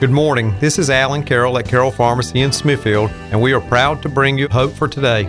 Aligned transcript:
Good 0.00 0.10
morning. 0.12 0.54
This 0.60 0.78
is 0.78 0.90
Alan 0.90 1.24
Carroll 1.24 1.58
at 1.58 1.66
Carroll 1.66 1.90
Pharmacy 1.90 2.42
in 2.42 2.52
Smithfield, 2.52 3.10
and 3.32 3.42
we 3.42 3.52
are 3.52 3.60
proud 3.60 4.00
to 4.02 4.08
bring 4.08 4.38
you 4.38 4.46
Hope 4.46 4.72
for 4.72 4.86
Today, 4.86 5.26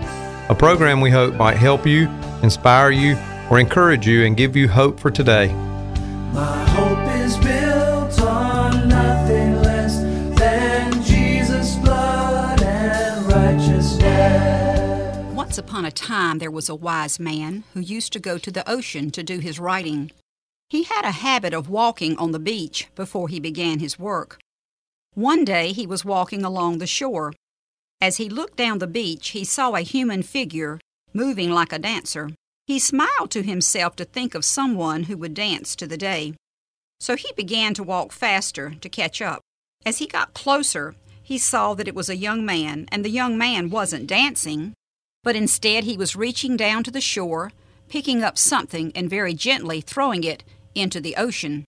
a 0.47 0.53
program 0.53 1.01
we 1.01 1.09
hope 1.09 1.33
might 1.33 1.57
help 1.57 1.87
you, 1.87 2.07
inspire 2.43 2.91
you, 2.91 3.17
or 3.49 3.59
encourage 3.59 4.05
you 4.05 4.25
and 4.25 4.37
give 4.37 4.55
you 4.55 4.67
hope 4.67 4.99
for 4.99 5.09
today. 5.09 5.47
My 6.33 6.69
hope 6.69 6.99
is 7.15 7.35
built 7.37 8.21
on 8.21 8.87
nothing 8.87 9.59
less 9.63 10.03
than 10.37 11.01
Jesus' 11.01 11.75
blood 11.77 12.61
and 12.61 13.25
righteousness. 13.25 15.33
Once 15.33 15.57
upon 15.57 15.83
a 15.83 15.89
time 15.89 16.37
there 16.37 16.51
was 16.51 16.69
a 16.69 16.75
wise 16.75 17.19
man 17.19 17.63
who 17.73 17.79
used 17.79 18.13
to 18.13 18.19
go 18.19 18.37
to 18.37 18.51
the 18.51 18.69
ocean 18.69 19.09
to 19.09 19.23
do 19.23 19.39
his 19.39 19.59
writing. 19.59 20.11
He 20.69 20.83
had 20.83 21.05
a 21.05 21.11
habit 21.11 21.55
of 21.55 21.69
walking 21.69 22.15
on 22.19 22.33
the 22.33 22.39
beach 22.39 22.87
before 22.93 23.29
he 23.29 23.39
began 23.39 23.79
his 23.79 23.97
work. 23.97 24.37
One 25.19 25.43
day 25.43 25.73
he 25.73 25.85
was 25.85 26.05
walking 26.05 26.45
along 26.45 26.77
the 26.77 26.87
shore. 26.87 27.33
As 27.99 28.15
he 28.15 28.29
looked 28.29 28.55
down 28.55 28.79
the 28.79 28.87
beach, 28.87 29.31
he 29.31 29.43
saw 29.43 29.75
a 29.75 29.81
human 29.81 30.23
figure 30.23 30.79
moving 31.13 31.51
like 31.51 31.73
a 31.73 31.77
dancer. 31.77 32.29
He 32.67 32.79
smiled 32.79 33.29
to 33.31 33.43
himself 33.43 33.97
to 33.97 34.05
think 34.05 34.33
of 34.33 34.45
someone 34.45 35.03
who 35.03 35.17
would 35.17 35.33
dance 35.33 35.75
to 35.75 35.85
the 35.85 35.97
day. 35.97 36.35
So 37.01 37.17
he 37.17 37.33
began 37.35 37.73
to 37.73 37.83
walk 37.83 38.13
faster 38.13 38.75
to 38.79 38.87
catch 38.87 39.21
up. 39.21 39.41
As 39.85 39.97
he 39.97 40.07
got 40.07 40.33
closer, 40.33 40.95
he 41.21 41.37
saw 41.37 41.73
that 41.73 41.89
it 41.89 41.95
was 41.95 42.07
a 42.07 42.15
young 42.15 42.45
man, 42.45 42.87
and 42.89 43.03
the 43.03 43.09
young 43.09 43.37
man 43.37 43.69
wasn't 43.69 44.07
dancing, 44.07 44.73
but 45.21 45.35
instead 45.35 45.83
he 45.83 45.97
was 45.97 46.15
reaching 46.15 46.55
down 46.55 46.81
to 46.85 46.91
the 46.91 47.01
shore, 47.01 47.51
picking 47.89 48.23
up 48.23 48.37
something 48.37 48.93
and 48.95 49.09
very 49.09 49.33
gently 49.33 49.81
throwing 49.81 50.23
it 50.23 50.45
into 50.75 51.01
the 51.01 51.17
ocean. 51.17 51.65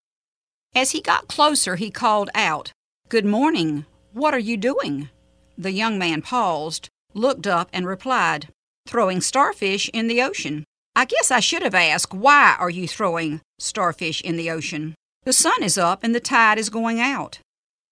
As 0.74 0.92
he 0.92 1.02
got 1.02 1.28
closer, 1.28 1.76
he 1.76 1.92
called 1.92 2.30
out, 2.34 2.72
Good 3.12 3.26
morning. 3.26 3.86
What 4.14 4.34
are 4.34 4.40
you 4.40 4.56
doing? 4.56 5.10
The 5.58 5.74
young 5.74 6.00
man 6.00 6.22
paused, 6.22 6.88
looked 7.14 7.46
up, 7.46 7.68
and 7.74 7.86
replied, 7.86 8.48
Throwing 8.88 9.20
starfish 9.20 9.90
in 9.90 10.08
the 10.08 10.22
ocean. 10.22 10.64
I 10.96 11.04
guess 11.04 11.30
I 11.30 11.42
should 11.42 11.62
have 11.62 11.76
asked, 11.76 12.14
Why 12.14 12.56
are 12.58 12.70
you 12.70 12.88
throwing 12.88 13.42
starfish 13.60 14.22
in 14.22 14.38
the 14.38 14.50
ocean? 14.50 14.96
The 15.26 15.34
sun 15.34 15.62
is 15.62 15.78
up 15.78 16.06
and 16.06 16.16
the 16.16 16.22
tide 16.22 16.58
is 16.58 16.70
going 16.70 17.02
out. 17.02 17.40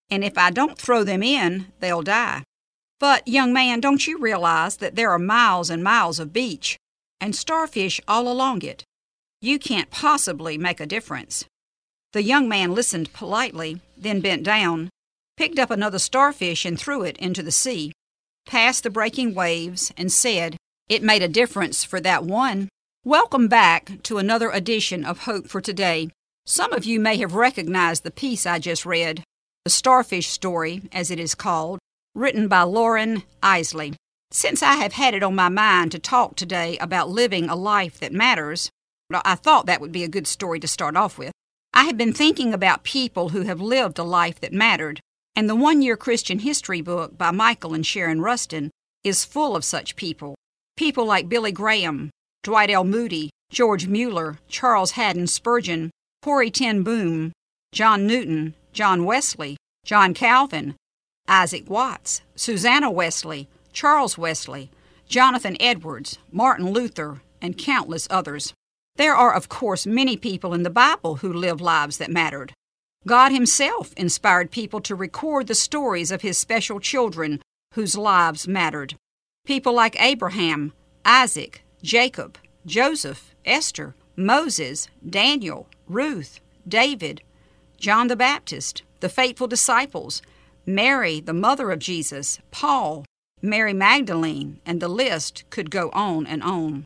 And 0.10 0.24
if 0.24 0.38
I 0.38 0.52
don't 0.52 0.78
throw 0.78 1.04
them 1.04 1.22
in, 1.22 1.66
they'll 1.82 2.02
die. 2.02 2.44
But, 2.98 3.28
young 3.28 3.52
man, 3.52 3.82
don't 3.82 4.08
you 4.08 4.20
realize 4.20 4.78
that 4.78 4.96
there 4.96 5.12
are 5.12 5.20
miles 5.20 5.70
and 5.70 5.84
miles 5.84 6.20
of 6.20 6.32
beach 6.32 6.78
and 7.20 7.36
starfish 7.36 8.00
all 8.08 8.32
along 8.32 8.62
it? 8.62 8.86
You 9.42 9.60
can't 9.60 9.92
possibly 9.92 10.58
make 10.58 10.80
a 10.80 10.86
difference. 10.86 11.44
The 12.14 12.24
young 12.24 12.48
man 12.48 12.74
listened 12.74 13.12
politely, 13.12 13.82
then 13.98 14.22
bent 14.22 14.44
down, 14.44 14.90
picked 15.40 15.58
up 15.58 15.72
another 15.72 15.98
starfish 15.98 16.66
and 16.66 16.78
threw 16.78 17.02
it 17.02 17.16
into 17.16 17.42
the 17.42 17.50
sea, 17.50 17.94
past 18.46 18.84
the 18.84 18.90
breaking 18.90 19.34
waves, 19.34 19.90
and 19.96 20.12
said, 20.12 20.58
It 20.90 21.02
made 21.02 21.24
a 21.24 21.30
difference 21.30 21.82
for 21.86 22.02
that 22.02 22.26
one. 22.26 22.68
Welcome 23.06 23.48
back 23.48 24.04
to 24.04 24.18
another 24.18 24.50
edition 24.50 25.06
of 25.06 25.20
Hope 25.20 25.48
for 25.48 25.62
Today. 25.62 26.10
Some 26.46 26.74
of 26.74 26.84
you 26.84 27.00
may 27.00 27.16
have 27.20 27.36
recognized 27.36 28.04
the 28.04 28.12
piece 28.12 28.46
I 28.46 28.60
just 28.60 28.86
read, 28.86 29.24
The 29.64 29.70
Starfish 29.70 30.28
Story, 30.28 30.82
as 30.92 31.10
it 31.10 31.22
is 31.22 31.36
called, 31.36 31.80
written 32.14 32.50
by 32.50 32.64
Loren 32.64 33.24
Eiseley. 33.42 33.96
Since 34.32 34.62
I 34.62 34.74
have 34.74 34.92
had 34.92 35.14
it 35.14 35.24
on 35.24 35.36
my 35.36 35.48
mind 35.48 35.94
to 35.94 36.00
talk 36.00 36.36
today 36.36 36.78
about 36.80 37.10
living 37.10 37.48
a 37.48 37.56
life 37.56 37.98
that 38.02 38.12
matters, 38.12 38.70
I 39.10 39.36
thought 39.36 39.68
that 39.68 39.80
would 39.80 39.94
be 39.94 40.04
a 40.04 40.10
good 40.10 40.28
story 40.28 40.60
to 40.60 40.68
start 40.68 40.98
off 40.98 41.18
with. 41.18 41.32
I 41.74 41.86
have 41.86 41.96
been 41.96 42.12
thinking 42.12 42.54
about 42.54 42.84
people 42.84 43.30
who 43.30 43.44
have 43.44 43.62
lived 43.62 43.98
a 44.00 44.04
life 44.04 44.42
that 44.42 44.52
mattered 44.52 45.00
and 45.40 45.50
the 45.50 45.56
one 45.56 45.82
year 45.82 45.96
Christian 45.96 46.40
history 46.40 46.82
book 46.82 47.18
by 47.18 47.32
Michael 47.32 47.74
and 47.74 47.86
Sharon 47.86 48.20
Rusten 48.20 48.72
is 49.06 49.24
full 49.24 49.56
of 49.56 49.64
such 49.64 49.96
people. 49.96 50.36
People 50.76 51.06
like 51.06 51.30
Billy 51.30 51.54
Graham, 51.54 52.10
Dwight 52.44 52.70
L. 52.70 52.84
Moody, 52.84 53.30
George 53.50 53.88
Mueller, 53.88 54.40
Charles 54.50 54.92
Haddon 54.92 55.28
Spurgeon, 55.28 55.92
Corrie 56.22 56.52
ten 56.52 56.84
Boom, 56.84 57.32
John 57.72 58.06
Newton, 58.06 58.54
John 58.74 59.06
Wesley, 59.06 59.56
John 59.86 60.14
Calvin, 60.14 60.76
Isaac 61.30 61.70
Watts, 61.70 62.22
Susanna 62.36 62.92
Wesley, 62.92 63.48
Charles 63.72 64.18
Wesley, 64.18 64.70
Jonathan 65.08 65.56
Edwards, 65.62 66.18
Martin 66.34 66.72
Luther, 66.72 67.22
and 67.42 67.58
countless 67.58 68.10
others. 68.12 68.54
There 68.98 69.16
are, 69.16 69.34
of 69.34 69.48
course, 69.48 69.88
many 69.88 70.18
people 70.18 70.54
in 70.54 70.64
the 70.64 70.70
Bible 70.70 71.16
who 71.16 71.32
lived 71.32 71.62
lives 71.62 71.98
that 71.98 72.12
mattered. 72.12 72.52
God 73.08 73.32
Himself 73.32 73.94
inspired 73.96 74.52
people 74.52 74.82
to 74.82 74.96
record 74.96 75.48
the 75.48 75.56
stories 75.56 76.12
of 76.12 76.22
His 76.22 76.38
special 76.38 76.80
children 76.80 77.42
whose 77.74 77.98
lives 77.98 78.48
mattered. 78.48 78.96
People 79.46 79.74
like 79.74 80.02
Abraham, 80.02 80.74
Isaac, 81.06 81.64
Jacob, 81.82 82.38
Joseph, 82.66 83.34
Esther, 83.46 83.96
Moses, 84.16 84.90
Daniel, 85.08 85.68
Ruth, 85.88 86.42
David, 86.68 87.22
John 87.78 88.08
the 88.08 88.16
Baptist, 88.16 88.84
the 89.00 89.10
faithful 89.10 89.48
disciples, 89.48 90.22
Mary, 90.66 91.22
the 91.22 91.34
mother 91.34 91.72
of 91.72 91.80
Jesus, 91.80 92.40
Paul, 92.52 93.06
Mary 93.42 93.74
Magdalene, 93.74 94.60
and 94.66 94.82
the 94.82 94.90
list 94.90 95.50
could 95.50 95.72
go 95.72 95.90
on 95.94 96.28
and 96.28 96.44
on. 96.44 96.84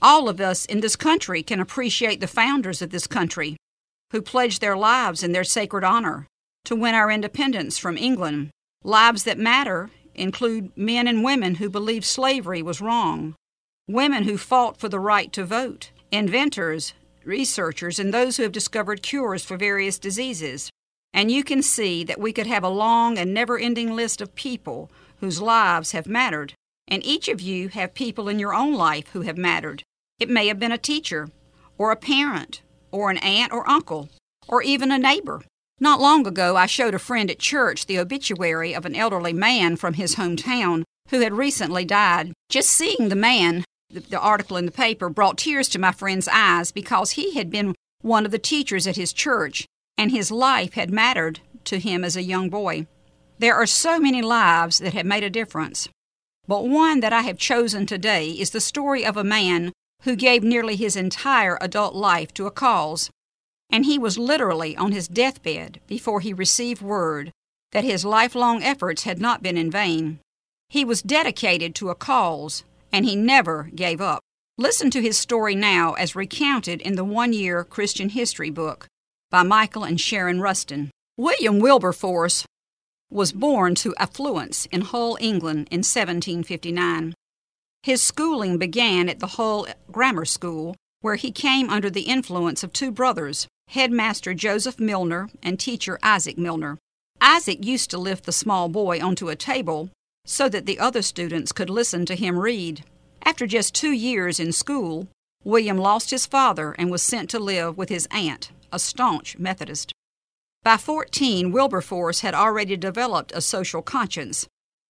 All 0.00 0.28
of 0.28 0.40
us 0.40 0.64
in 0.64 0.80
this 0.80 0.94
country 0.94 1.42
can 1.42 1.58
appreciate 1.58 2.20
the 2.20 2.28
founders 2.28 2.80
of 2.80 2.90
this 2.90 3.06
country 3.06 3.56
who 4.12 4.22
pledged 4.22 4.60
their 4.60 4.76
lives 4.76 5.22
and 5.22 5.34
their 5.34 5.44
sacred 5.44 5.84
honor 5.84 6.26
to 6.64 6.76
win 6.76 6.94
our 6.94 7.10
independence 7.10 7.78
from 7.78 7.96
England. 7.96 8.50
Lives 8.82 9.24
that 9.24 9.38
matter 9.38 9.90
include 10.14 10.76
men 10.76 11.06
and 11.06 11.24
women 11.24 11.56
who 11.56 11.68
believed 11.68 12.04
slavery 12.04 12.62
was 12.62 12.80
wrong, 12.80 13.34
women 13.88 14.24
who 14.24 14.38
fought 14.38 14.78
for 14.78 14.88
the 14.88 15.00
right 15.00 15.32
to 15.32 15.44
vote, 15.44 15.90
inventors, 16.10 16.92
researchers, 17.24 17.98
and 17.98 18.12
those 18.12 18.36
who 18.36 18.42
have 18.42 18.52
discovered 18.52 19.02
cures 19.02 19.44
for 19.44 19.56
various 19.56 19.98
diseases. 19.98 20.70
And 21.12 21.30
you 21.30 21.44
can 21.44 21.62
see 21.62 22.04
that 22.04 22.20
we 22.20 22.32
could 22.32 22.46
have 22.46 22.64
a 22.64 22.68
long 22.68 23.18
and 23.18 23.32
never 23.32 23.58
ending 23.58 23.94
list 23.94 24.20
of 24.20 24.34
people 24.34 24.90
whose 25.20 25.40
lives 25.40 25.92
have 25.92 26.06
mattered. 26.06 26.52
And 26.88 27.04
each 27.04 27.28
of 27.28 27.40
you 27.40 27.68
have 27.68 27.94
people 27.94 28.28
in 28.28 28.38
your 28.38 28.54
own 28.54 28.74
life 28.74 29.08
who 29.08 29.22
have 29.22 29.38
mattered. 29.38 29.82
It 30.20 30.30
may 30.30 30.46
have 30.48 30.58
been 30.58 30.72
a 30.72 30.78
teacher, 30.78 31.28
or 31.78 31.90
a 31.90 31.96
parent, 31.96 32.62
or 32.90 33.10
an 33.10 33.18
aunt 33.18 33.52
or 33.52 33.68
uncle, 33.68 34.08
or 34.48 34.62
even 34.62 34.90
a 34.90 34.98
neighbor. 34.98 35.42
Not 35.78 36.00
long 36.00 36.26
ago, 36.26 36.56
I 36.56 36.66
showed 36.66 36.94
a 36.94 36.98
friend 36.98 37.30
at 37.30 37.38
church 37.38 37.86
the 37.86 37.98
obituary 37.98 38.74
of 38.74 38.86
an 38.86 38.96
elderly 38.96 39.32
man 39.32 39.76
from 39.76 39.94
his 39.94 40.14
hometown 40.14 40.84
who 41.10 41.20
had 41.20 41.34
recently 41.34 41.84
died. 41.84 42.32
Just 42.48 42.70
seeing 42.70 43.08
the 43.08 43.16
man, 43.16 43.64
the, 43.90 44.00
the, 44.00 44.18
article 44.18 44.56
in 44.56 44.66
the 44.66 44.72
paper, 44.72 45.08
brought 45.08 45.38
tears 45.38 45.68
to 45.70 45.78
my 45.78 45.92
friend's 45.92 46.28
eyes 46.28 46.72
because 46.72 47.12
he 47.12 47.34
had 47.34 47.50
been 47.50 47.74
one 48.00 48.24
of 48.24 48.32
the 48.32 48.38
teachers 48.38 48.86
at 48.86 48.96
his 48.96 49.12
church 49.12 49.66
and 49.98 50.10
his 50.10 50.30
life 50.30 50.74
had 50.74 50.90
mattered 50.90 51.40
to 51.64 51.78
him 51.78 52.04
as 52.04 52.16
a 52.16 52.22
young 52.22 52.48
boy. 52.48 52.86
There 53.38 53.54
are 53.54 53.66
so 53.66 53.98
many 53.98 54.22
lives 54.22 54.78
that 54.78 54.94
have 54.94 55.06
made 55.06 55.24
a 55.24 55.30
difference. 55.30 55.88
But 56.48 56.66
one 56.66 57.00
that 57.00 57.12
I 57.12 57.22
have 57.22 57.38
chosen 57.38 57.86
today 57.86 58.30
is 58.30 58.50
the 58.50 58.60
story 58.60 59.04
of 59.04 59.16
a 59.16 59.24
man 59.24 59.72
who 60.02 60.16
gave 60.16 60.42
nearly 60.42 60.76
his 60.76 60.96
entire 60.96 61.58
adult 61.60 61.94
life 61.94 62.32
to 62.34 62.46
a 62.46 62.50
cause, 62.50 63.10
and 63.70 63.84
he 63.84 63.98
was 63.98 64.18
literally 64.18 64.76
on 64.76 64.92
his 64.92 65.08
deathbed 65.08 65.80
before 65.86 66.20
he 66.20 66.32
received 66.32 66.82
word 66.82 67.32
that 67.72 67.84
his 67.84 68.04
lifelong 68.04 68.62
efforts 68.62 69.02
had 69.02 69.20
not 69.20 69.42
been 69.42 69.56
in 69.56 69.70
vain. 69.70 70.20
He 70.68 70.84
was 70.84 71.02
dedicated 71.02 71.74
to 71.76 71.90
a 71.90 71.94
cause, 71.94 72.64
and 72.92 73.04
he 73.04 73.16
never 73.16 73.70
gave 73.74 74.00
up. 74.00 74.20
Listen 74.58 74.90
to 74.90 75.02
his 75.02 75.18
story 75.18 75.54
now 75.54 75.92
as 75.94 76.16
recounted 76.16 76.80
in 76.80 76.96
the 76.96 77.04
one 77.04 77.32
year 77.32 77.62
Christian 77.64 78.08
history 78.10 78.50
book 78.50 78.86
by 79.30 79.42
Michael 79.42 79.84
and 79.84 80.00
Sharon 80.00 80.38
Rusten. 80.38 80.90
William 81.16 81.58
Wilberforce 81.58 82.46
was 83.10 83.32
born 83.32 83.74
to 83.76 83.94
affluence 83.96 84.66
in 84.66 84.80
Hull, 84.80 85.16
England 85.20 85.68
in 85.70 85.80
1759. 85.80 87.14
His 87.82 88.02
schooling 88.02 88.58
began 88.58 89.08
at 89.08 89.20
the 89.20 89.26
Hull 89.26 89.66
Grammar 89.90 90.24
School, 90.24 90.74
where 91.00 91.16
he 91.16 91.30
came 91.30 91.70
under 91.70 91.88
the 91.90 92.02
influence 92.02 92.64
of 92.64 92.72
two 92.72 92.90
brothers, 92.90 93.46
headmaster 93.68 94.34
Joseph 94.34 94.80
Milner 94.80 95.28
and 95.42 95.58
teacher 95.58 95.98
Isaac 96.02 96.36
Milner. 96.36 96.78
Isaac 97.20 97.64
used 97.64 97.90
to 97.90 97.98
lift 97.98 98.24
the 98.24 98.32
small 98.32 98.68
boy 98.68 99.00
onto 99.00 99.28
a 99.28 99.36
table 99.36 99.90
so 100.24 100.48
that 100.48 100.66
the 100.66 100.78
other 100.78 101.02
students 101.02 101.52
could 101.52 101.70
listen 101.70 102.04
to 102.06 102.16
him 102.16 102.38
read. 102.38 102.84
After 103.24 103.46
just 103.46 103.74
two 103.74 103.92
years 103.92 104.40
in 104.40 104.52
school, 104.52 105.08
William 105.44 105.78
lost 105.78 106.10
his 106.10 106.26
father 106.26 106.72
and 106.72 106.90
was 106.90 107.02
sent 107.02 107.30
to 107.30 107.38
live 107.38 107.78
with 107.78 107.88
his 107.88 108.08
aunt, 108.10 108.50
a 108.72 108.78
staunch 108.78 109.38
Methodist. 109.38 109.92
By 110.64 110.76
14, 110.76 111.52
Wilberforce 111.52 112.20
had 112.20 112.34
already 112.34 112.76
developed 112.76 113.30
a 113.32 113.40
social 113.40 113.82
conscience 113.82 114.48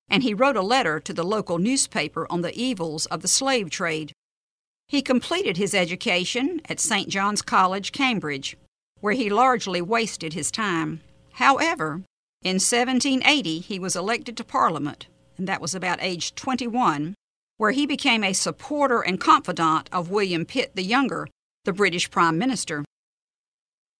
and 0.08 0.22
he 0.22 0.34
wrote 0.34 0.56
a 0.56 0.62
letter 0.62 1.00
to 1.00 1.12
the 1.12 1.24
local 1.24 1.58
newspaper 1.58 2.26
on 2.30 2.42
the 2.42 2.54
evils 2.58 3.06
of 3.06 3.22
the 3.22 3.28
slave 3.28 3.70
trade. 3.70 4.12
He 4.88 5.02
completed 5.02 5.56
his 5.56 5.74
education 5.74 6.60
at 6.68 6.80
St. 6.80 7.08
John's 7.08 7.42
College, 7.42 7.92
Cambridge, 7.92 8.56
where 9.00 9.14
he 9.14 9.28
largely 9.28 9.82
wasted 9.82 10.32
his 10.32 10.50
time. 10.50 11.00
However, 11.32 12.02
In 12.42 12.60
1780, 12.60 13.58
he 13.58 13.78
was 13.80 13.96
elected 13.96 14.36
to 14.36 14.44
Parliament, 14.44 15.08
and 15.36 15.48
that 15.48 15.60
was 15.60 15.74
about 15.74 15.98
age 16.00 16.34
21, 16.36 17.14
where 17.56 17.72
he 17.72 17.86
became 17.86 18.22
a 18.22 18.32
supporter 18.32 19.00
and 19.00 19.18
confidant 19.18 19.88
of 19.90 20.10
William 20.10 20.44
Pitt 20.44 20.76
the 20.76 20.84
Younger, 20.84 21.26
the 21.64 21.72
British 21.72 22.08
Prime 22.08 22.38
Minister. 22.38 22.84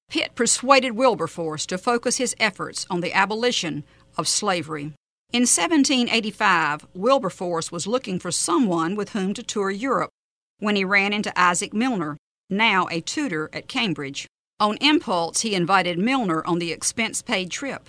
Pitt 0.08 0.36
persuaded 0.36 0.92
Wilberforce 0.92 1.66
to 1.66 1.76
focus 1.76 2.18
his 2.18 2.36
efforts 2.38 2.86
on 2.88 3.00
the 3.00 3.12
abolition 3.12 3.82
of 4.16 4.28
slavery. 4.28 4.92
In 5.32 5.42
1785, 5.42 6.86
Wilberforce 6.94 7.72
was 7.72 7.86
looking 7.86 8.18
for 8.18 8.30
someone 8.30 8.94
with 8.94 9.10
whom 9.10 9.34
to 9.34 9.42
tour 9.42 9.70
Europe 9.70 10.10
when 10.58 10.76
he 10.76 10.84
ran 10.84 11.12
into 11.12 11.38
Isaac 11.38 11.74
Milner, 11.74 12.16
now 12.48 12.86
a 12.90 13.00
tutor 13.00 13.50
at 13.52 13.68
Cambridge. 13.68 14.26
On 14.58 14.78
impulse, 14.80 15.42
he 15.42 15.54
invited 15.54 15.98
Milner 15.98 16.46
on 16.46 16.58
the 16.58 16.72
expense 16.72 17.20
paid 17.20 17.50
trip. 17.50 17.88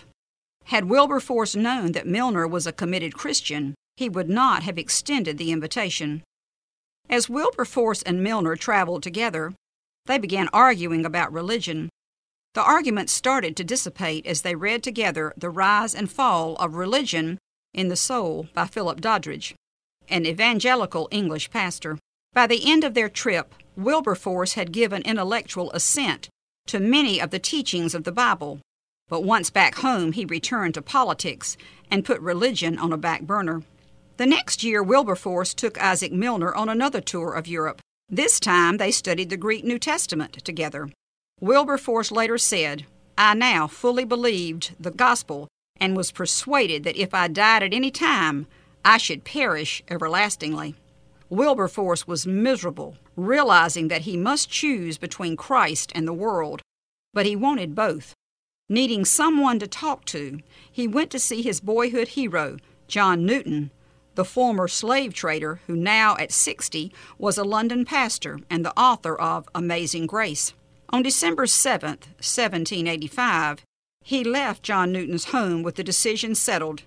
Had 0.66 0.90
Wilberforce 0.90 1.56
known 1.56 1.94
that 1.94 2.08
Milner 2.08 2.46
was 2.46 2.68
a 2.68 2.74
committed 2.74 3.14
Christian, 3.14 3.74
he 3.96 4.10
would 4.10 4.30
not 4.30 4.64
have 4.64 4.78
extended 4.78 5.38
the 5.38 5.52
invitation. 5.52 6.24
As 7.10 7.30
Wilberforce 7.30 8.02
and 8.02 8.22
Milner 8.22 8.58
traveled 8.58 9.04
together, 9.04 9.54
they 10.08 10.18
began 10.18 10.50
arguing 10.52 11.06
about 11.06 11.32
religion. 11.32 11.90
The 12.58 12.64
argument 12.64 13.12
started 13.12 13.56
to 13.56 13.64
dissipate 13.64 14.26
as 14.26 14.42
they 14.42 14.56
read 14.56 14.82
together 14.82 15.32
The 15.38 15.52
Rise 15.52 15.94
and 15.94 16.10
Fall 16.10 16.56
of 16.56 16.74
Religion 16.74 17.38
in 17.72 17.90
the 17.90 17.96
Soul 17.96 18.48
by 18.56 18.66
Philip 18.66 19.00
Doddridge, 19.00 19.54
an 20.10 20.26
evangelical 20.26 21.08
English 21.12 21.52
pastor. 21.52 22.00
By 22.34 22.48
the 22.48 22.68
end 22.68 22.84
of 22.84 22.96
their 22.96 23.10
trip, 23.10 23.54
Wilberforce 23.76 24.54
had 24.54 24.72
given 24.72 25.04
intellectual 25.04 25.72
assent 25.74 26.30
to 26.66 26.80
many 26.80 27.22
of 27.22 27.30
the 27.30 27.38
teachings 27.38 27.94
of 27.94 28.06
the 28.06 28.12
Bible, 28.12 28.60
but 29.08 29.24
once 29.24 29.52
back 29.52 29.76
home 29.76 30.14
he 30.14 30.26
returned 30.26 30.74
to 30.74 30.82
politics 30.82 31.58
and 31.92 32.04
put 32.04 32.20
religion 32.22 32.80
on 32.80 32.92
a 32.92 32.98
back 32.98 33.22
burner. 33.22 33.62
The 34.18 34.26
next 34.26 34.64
year, 34.64 34.82
Wilberforce 34.82 35.54
took 35.54 35.80
Isaac 35.80 36.12
Milner 36.12 36.56
on 36.56 36.70
another 36.70 37.02
tour 37.02 37.34
of 37.34 37.46
Europe. 37.46 37.82
This 38.10 38.40
time 38.40 38.78
they 38.78 38.90
studied 38.90 39.30
the 39.30 39.38
Greek 39.38 39.64
New 39.64 39.78
Testament 39.78 40.44
together. 40.44 40.90
Wilberforce 41.40 42.12
later 42.12 42.40
said, 42.40 42.86
I 43.16 43.36
now 43.36 43.68
fully 43.68 44.06
believed 44.06 44.76
the 44.80 44.90
gospel 44.90 45.48
and 45.80 45.96
was 45.96 46.12
persuaded 46.12 46.84
that 46.84 46.98
if 46.98 47.14
I 47.14 47.28
died 47.28 47.62
at 47.62 47.74
any 47.74 47.92
time, 47.92 48.48
I 48.84 48.98
should 48.98 49.24
perish 49.24 49.84
everlastingly. 49.88 50.76
Wilberforce 51.30 52.08
was 52.08 52.26
miserable, 52.26 52.96
realizing 53.16 53.88
that 53.90 54.02
he 54.02 54.18
must 54.18 54.50
choose 54.50 54.98
between 54.98 55.36
Christ 55.36 55.92
and 55.94 56.08
the 56.08 56.14
world, 56.14 56.62
but 57.14 57.28
he 57.28 57.36
wanted 57.36 57.76
both. 57.76 58.14
Needing 58.68 59.06
someone 59.06 59.60
to 59.60 59.68
talk 59.68 60.06
to, 60.06 60.40
he 60.72 60.88
went 60.88 61.12
to 61.12 61.20
see 61.20 61.44
his 61.44 61.60
boyhood 61.60 62.10
hero, 62.10 62.58
John 62.88 63.26
Newton, 63.26 63.70
the 64.16 64.26
former 64.26 64.68
slave 64.68 65.14
trader 65.14 65.62
who 65.68 65.76
now 65.76 66.16
at 66.18 66.32
60 66.32 66.92
was 67.20 67.38
a 67.38 67.44
London 67.44 67.86
pastor 67.86 68.40
and 68.50 68.66
the 68.66 68.78
author 68.80 69.16
of 69.16 69.48
Amazing 69.54 70.08
Grace. 70.08 70.54
On 70.90 71.04
December 71.04 71.48
7, 71.48 71.90
1785, 71.90 73.66
he 74.04 74.24
left 74.24 74.64
John 74.64 74.94
Newton's 74.94 75.26
home 75.26 75.62
with 75.62 75.76
the 75.76 75.84
decision 75.84 76.34
settled. 76.34 76.84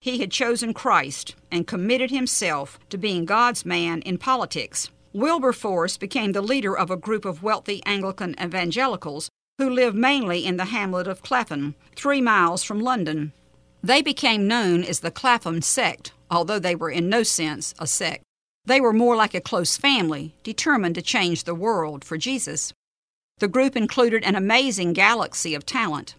He 0.00 0.20
had 0.20 0.30
chosen 0.30 0.72
Christ 0.72 1.34
and 1.50 1.66
committed 1.66 2.12
himself 2.12 2.78
to 2.90 2.96
being 2.96 3.24
God's 3.24 3.66
man 3.66 4.02
in 4.02 4.18
politics. 4.18 4.88
Wilberforce 5.12 5.96
became 5.96 6.30
the 6.30 6.42
leader 6.42 6.76
of 6.78 6.92
a 6.92 6.96
group 6.96 7.24
of 7.24 7.42
wealthy 7.42 7.82
Anglican 7.84 8.36
evangelicals 8.40 9.28
who 9.58 9.68
lived 9.68 9.96
mainly 9.96 10.46
in 10.46 10.56
the 10.56 10.66
hamlet 10.66 11.08
of 11.08 11.22
Clapham, 11.22 11.74
three 11.96 12.20
miles 12.20 12.62
from 12.62 12.78
London. 12.78 13.32
They 13.82 14.00
became 14.00 14.46
known 14.46 14.84
as 14.84 15.00
the 15.00 15.10
Clapham 15.10 15.60
sect, 15.60 16.12
although 16.30 16.60
they 16.60 16.76
were 16.76 16.90
in 16.90 17.08
no 17.08 17.24
sense 17.24 17.74
a 17.80 17.86
sect. 17.88 18.22
They 18.64 18.80
were 18.80 18.92
more 18.92 19.16
like 19.16 19.34
a 19.34 19.40
close 19.40 19.76
family, 19.76 20.36
determined 20.44 20.94
to 20.94 21.02
change 21.02 21.44
the 21.44 21.54
world 21.54 22.04
for 22.04 22.16
Jesus. 22.16 22.72
The 23.40 23.48
group 23.48 23.74
included 23.74 24.22
an 24.22 24.36
amazing 24.36 24.92
galaxy 24.92 25.54
of 25.54 25.64
talent 25.64 26.14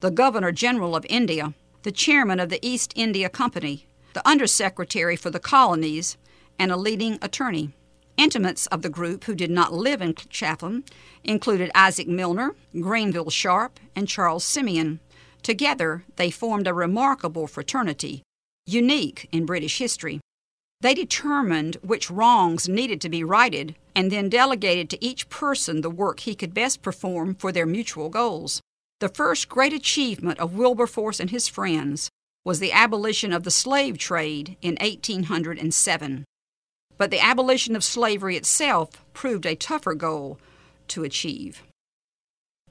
the 0.00 0.10
Governor 0.10 0.50
General 0.50 0.96
of 0.96 1.06
India, 1.08 1.52
the 1.82 1.92
Chairman 1.92 2.40
of 2.40 2.48
the 2.48 2.66
East 2.66 2.92
India 2.96 3.28
Company, 3.28 3.86
the 4.14 4.26
Undersecretary 4.26 5.14
for 5.14 5.30
the 5.30 5.38
Colonies, 5.38 6.16
and 6.58 6.72
a 6.72 6.76
leading 6.76 7.18
attorney. 7.22 7.72
Intimates 8.16 8.66
of 8.68 8.80
the 8.80 8.88
group 8.88 9.24
who 9.24 9.34
did 9.34 9.50
not 9.50 9.72
live 9.72 10.00
in 10.00 10.14
Clapham 10.14 10.84
included 11.22 11.70
Isaac 11.74 12.08
Milner, 12.08 12.56
Granville 12.80 13.30
Sharp, 13.30 13.78
and 13.94 14.08
Charles 14.08 14.42
Simeon. 14.42 14.98
Together, 15.42 16.04
they 16.16 16.30
formed 16.30 16.66
a 16.66 16.74
remarkable 16.74 17.46
fraternity, 17.46 18.22
unique 18.66 19.28
in 19.30 19.46
British 19.46 19.78
history. 19.78 20.20
They 20.82 20.94
determined 20.94 21.76
which 21.82 22.10
wrongs 22.10 22.68
needed 22.68 23.00
to 23.02 23.08
be 23.08 23.22
righted 23.22 23.76
and 23.94 24.10
then 24.10 24.28
delegated 24.28 24.90
to 24.90 25.04
each 25.04 25.28
person 25.28 25.80
the 25.80 25.88
work 25.88 26.20
he 26.20 26.34
could 26.34 26.52
best 26.52 26.82
perform 26.82 27.36
for 27.36 27.52
their 27.52 27.66
mutual 27.66 28.08
goals. 28.08 28.60
The 28.98 29.08
first 29.08 29.48
great 29.48 29.72
achievement 29.72 30.40
of 30.40 30.56
Wilberforce 30.56 31.20
and 31.20 31.30
his 31.30 31.46
friends 31.46 32.10
was 32.44 32.58
the 32.58 32.72
abolition 32.72 33.32
of 33.32 33.44
the 33.44 33.50
slave 33.52 33.96
trade 33.96 34.56
in 34.60 34.74
1807. 34.80 36.24
But 36.98 37.12
the 37.12 37.20
abolition 37.20 37.76
of 37.76 37.84
slavery 37.84 38.36
itself 38.36 39.04
proved 39.14 39.46
a 39.46 39.54
tougher 39.54 39.94
goal 39.94 40.40
to 40.88 41.04
achieve. 41.04 41.62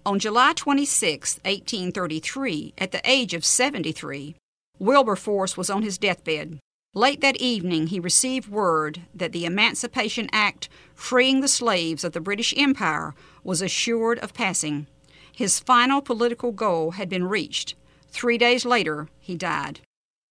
On 0.05 0.19
July 0.19 0.51
26, 0.53 1.39
1833, 1.45 2.73
at 2.77 2.91
the 2.91 3.01
age 3.09 3.33
of 3.33 3.45
73, 3.45 4.35
Wilberforce 4.79 5.55
was 5.55 5.69
on 5.69 5.81
his 5.81 5.97
deathbed. 5.97 6.59
Late 6.93 7.21
that 7.21 7.37
evening, 7.37 7.87
he 7.87 8.01
received 8.01 8.49
word 8.49 9.03
that 9.15 9.31
the 9.31 9.45
Emancipation 9.45 10.27
Act 10.33 10.67
freeing 10.93 11.39
the 11.39 11.47
slaves 11.47 12.03
of 12.03 12.11
the 12.11 12.19
British 12.19 12.53
Empire 12.57 13.15
was 13.45 13.61
assured 13.61 14.19
of 14.19 14.33
passing. 14.33 14.87
His 15.31 15.59
final 15.59 16.01
political 16.01 16.51
goal 16.51 16.91
had 16.91 17.07
been 17.07 17.29
reached. 17.29 17.75
Three 18.09 18.37
days 18.37 18.65
later, 18.65 19.07
he 19.19 19.37
died. 19.37 19.79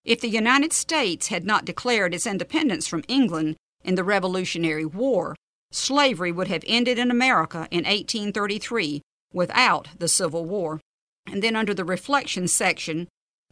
If 0.05 0.21
the 0.21 0.29
United 0.29 0.75
States 0.75 1.29
had 1.29 1.47
not 1.47 1.65
declared 1.65 2.13
its 2.13 2.27
independence 2.27 2.87
from 2.87 3.05
England 3.09 3.57
in 3.83 3.95
the 3.95 4.05
Revolutionary 4.05 4.85
War, 4.85 5.37
slavery 5.73 6.31
would 6.31 6.49
have 6.49 6.65
ended 6.67 6.99
in 6.99 7.11
America 7.11 7.69
in 7.71 7.85
1833 7.85 9.01
without 9.33 9.89
the 9.99 10.09
Civil 10.09 10.45
War. 10.45 10.79
And 11.27 11.43
then 11.43 11.57
under 11.57 11.73
the 11.73 11.85
reflection 11.87 12.49
section, 12.49 13.09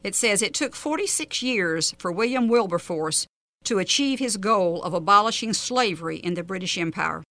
it 0.09 0.15
says 0.15 0.41
it 0.41 0.55
took 0.55 0.75
46 0.75 1.43
years 1.43 1.95
for 1.99 2.11
William 2.11 2.49
Wilberforce 2.49 3.27
to 3.65 3.79
achieve 3.79 4.19
his 4.19 4.39
goal 4.39 4.83
of 4.83 4.95
abolishing 4.95 5.53
slavery 5.53 6.17
in 6.17 6.33
the 6.33 6.43
British 6.43 6.79
Empire. 6.79 7.23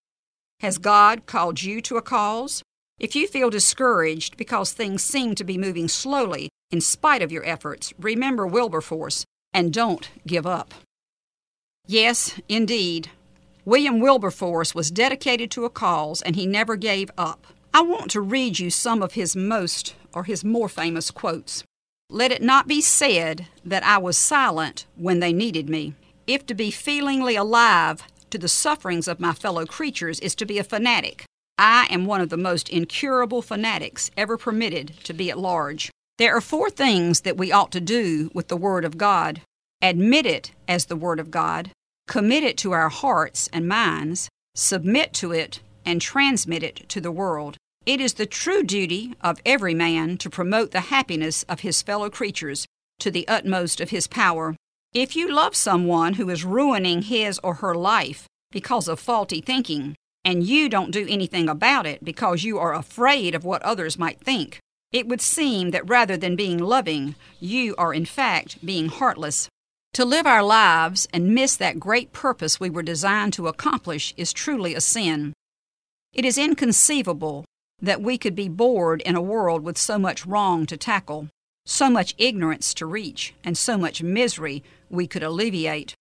Has 0.59 0.77
God 0.77 1.25
called 1.25 1.63
you 1.63 1.81
to 1.81 1.97
a 1.97 2.03
cause? 2.03 2.61
If 2.99 3.15
you 3.15 3.27
feel 3.27 3.49
discouraged 3.49 4.37
because 4.37 4.73
things 4.73 5.03
seem 5.03 5.33
to 5.35 5.43
be 5.43 5.57
moving 5.57 5.87
slowly 5.87 6.49
in 6.69 6.79
spite 6.79 7.23
of 7.23 7.31
your 7.31 7.43
efforts, 7.45 7.93
remember 7.97 8.45
Wilberforce 8.45 9.25
and 9.55 9.73
don't 9.73 10.07
give 10.27 10.45
up. 10.45 10.75
Yes, 11.87 12.39
indeed, 12.47 13.09
William 13.65 13.99
Wilberforce 13.99 14.75
was 14.75 14.91
dedicated 14.91 15.49
to 15.51 15.65
a 15.65 15.71
cause 15.71 16.21
and 16.21 16.35
he 16.35 16.45
never 16.45 16.75
gave 16.75 17.09
up. 17.17 17.47
I 17.73 17.81
want 17.81 18.11
to 18.11 18.21
read 18.21 18.59
you 18.59 18.69
some 18.69 19.01
of 19.01 19.13
his 19.13 19.35
most 19.35 19.95
or 20.13 20.25
his 20.25 20.43
more 20.43 20.69
famous 20.69 21.09
quotes. 21.09 21.63
Let 22.09 22.31
it 22.31 22.41
not 22.41 22.67
be 22.67 22.81
said 22.81 23.47
that 23.65 23.83
I 23.83 23.97
was 23.97 24.17
silent 24.17 24.85
when 24.95 25.19
they 25.19 25.33
needed 25.33 25.69
me. 25.69 25.93
If 26.25 26.45
to 26.47 26.53
be 26.53 26.71
feelingly 26.71 27.35
alive 27.35 28.03
to 28.29 28.37
the 28.37 28.47
sufferings 28.47 29.07
of 29.07 29.19
my 29.19 29.33
fellow 29.33 29.65
creatures 29.65 30.19
is 30.19 30.35
to 30.35 30.45
be 30.45 30.57
a 30.57 30.63
fanatic, 30.63 31.25
I 31.57 31.87
am 31.89 32.05
one 32.05 32.21
of 32.21 32.29
the 32.29 32.37
most 32.37 32.69
incurable 32.69 33.41
fanatics 33.41 34.11
ever 34.15 34.37
permitted 34.37 34.93
to 35.03 35.13
be 35.13 35.29
at 35.29 35.39
large. 35.39 35.91
There 36.17 36.35
are 36.35 36.41
four 36.41 36.69
things 36.69 37.21
that 37.21 37.37
we 37.37 37.51
ought 37.51 37.71
to 37.71 37.81
do 37.81 38.31
with 38.33 38.47
the 38.47 38.57
Word 38.57 38.85
of 38.85 38.97
God 38.97 39.41
admit 39.81 40.25
it 40.25 40.51
as 40.67 40.85
the 40.85 40.95
Word 40.95 41.19
of 41.19 41.31
God, 41.31 41.71
commit 42.07 42.43
it 42.43 42.57
to 42.57 42.71
our 42.71 42.89
hearts 42.89 43.49
and 43.53 43.67
minds, 43.67 44.29
submit 44.55 45.13
to 45.13 45.31
it, 45.31 45.61
and 45.85 46.01
transmit 46.01 46.63
it 46.63 46.89
to 46.89 46.99
the 46.99 47.11
world. 47.11 47.57
It 47.87 48.01
is 48.01 48.15
the 48.15 48.25
true 48.25 48.63
duty 48.63 49.13
of 49.21 49.39
every 49.45 49.73
man 49.73 50.17
to 50.17 50.29
promote 50.29 50.71
the 50.71 50.91
happiness 50.91 51.43
of 51.43 51.61
his 51.61 51.81
fellow 51.81 52.09
creatures 52.09 52.67
to 52.99 53.09
the 53.09 53.25
utmost 53.29 53.79
of 53.79 53.91
his 53.91 54.07
power. 54.07 54.57
If 54.93 55.15
you 55.15 55.33
love 55.33 55.55
someone 55.55 56.15
who 56.15 56.29
is 56.29 56.43
ruining 56.43 57.03
his 57.03 57.39
or 57.41 57.53
her 57.55 57.73
life 57.73 58.27
because 58.51 58.89
of 58.89 58.99
faulty 58.99 59.39
thinking, 59.39 59.95
and 60.25 60.43
you 60.43 60.67
don't 60.67 60.91
do 60.91 61.07
anything 61.07 61.47
about 61.47 61.85
it 61.85 62.03
because 62.03 62.43
you 62.43 62.59
are 62.59 62.73
afraid 62.73 63.33
of 63.33 63.45
what 63.45 63.61
others 63.61 63.97
might 63.97 64.19
think, 64.19 64.59
it 64.91 65.07
would 65.07 65.21
seem 65.21 65.71
that 65.71 65.87
rather 65.87 66.17
than 66.17 66.35
being 66.35 66.57
loving, 66.57 67.15
you 67.39 67.73
are 67.77 67.93
in 67.93 68.05
fact 68.05 68.65
being 68.65 68.89
heartless. 68.89 69.47
To 69.93 70.03
live 70.03 70.27
our 70.27 70.43
lives 70.43 71.07
and 71.13 71.33
miss 71.33 71.55
that 71.55 71.79
great 71.79 72.11
purpose 72.11 72.59
we 72.59 72.69
were 72.69 72.83
designed 72.83 73.31
to 73.33 73.47
accomplish 73.47 74.13
is 74.17 74.33
truly 74.33 74.75
a 74.75 74.81
sin. 74.81 75.31
It 76.11 76.25
is 76.25 76.37
inconceivable 76.37 77.45
that 77.81 78.01
we 78.01 78.17
could 78.17 78.35
be 78.35 78.49
bored 78.49 79.01
in 79.01 79.15
a 79.15 79.21
world 79.21 79.63
with 79.63 79.77
so 79.77 79.99
much 79.99 80.25
wrong 80.25 80.65
to 80.65 80.77
tackle. 80.77 81.29
so 81.67 81.89
much 81.89 82.15
ignorance 82.17 82.73
to 82.73 82.85
reach, 82.85 83.33
and 83.43 83.57
so 83.57 83.77
much 83.77 84.01
misery 84.01 84.63
we 84.89 85.05
could 85.05 85.21
alleviate. 85.21 85.93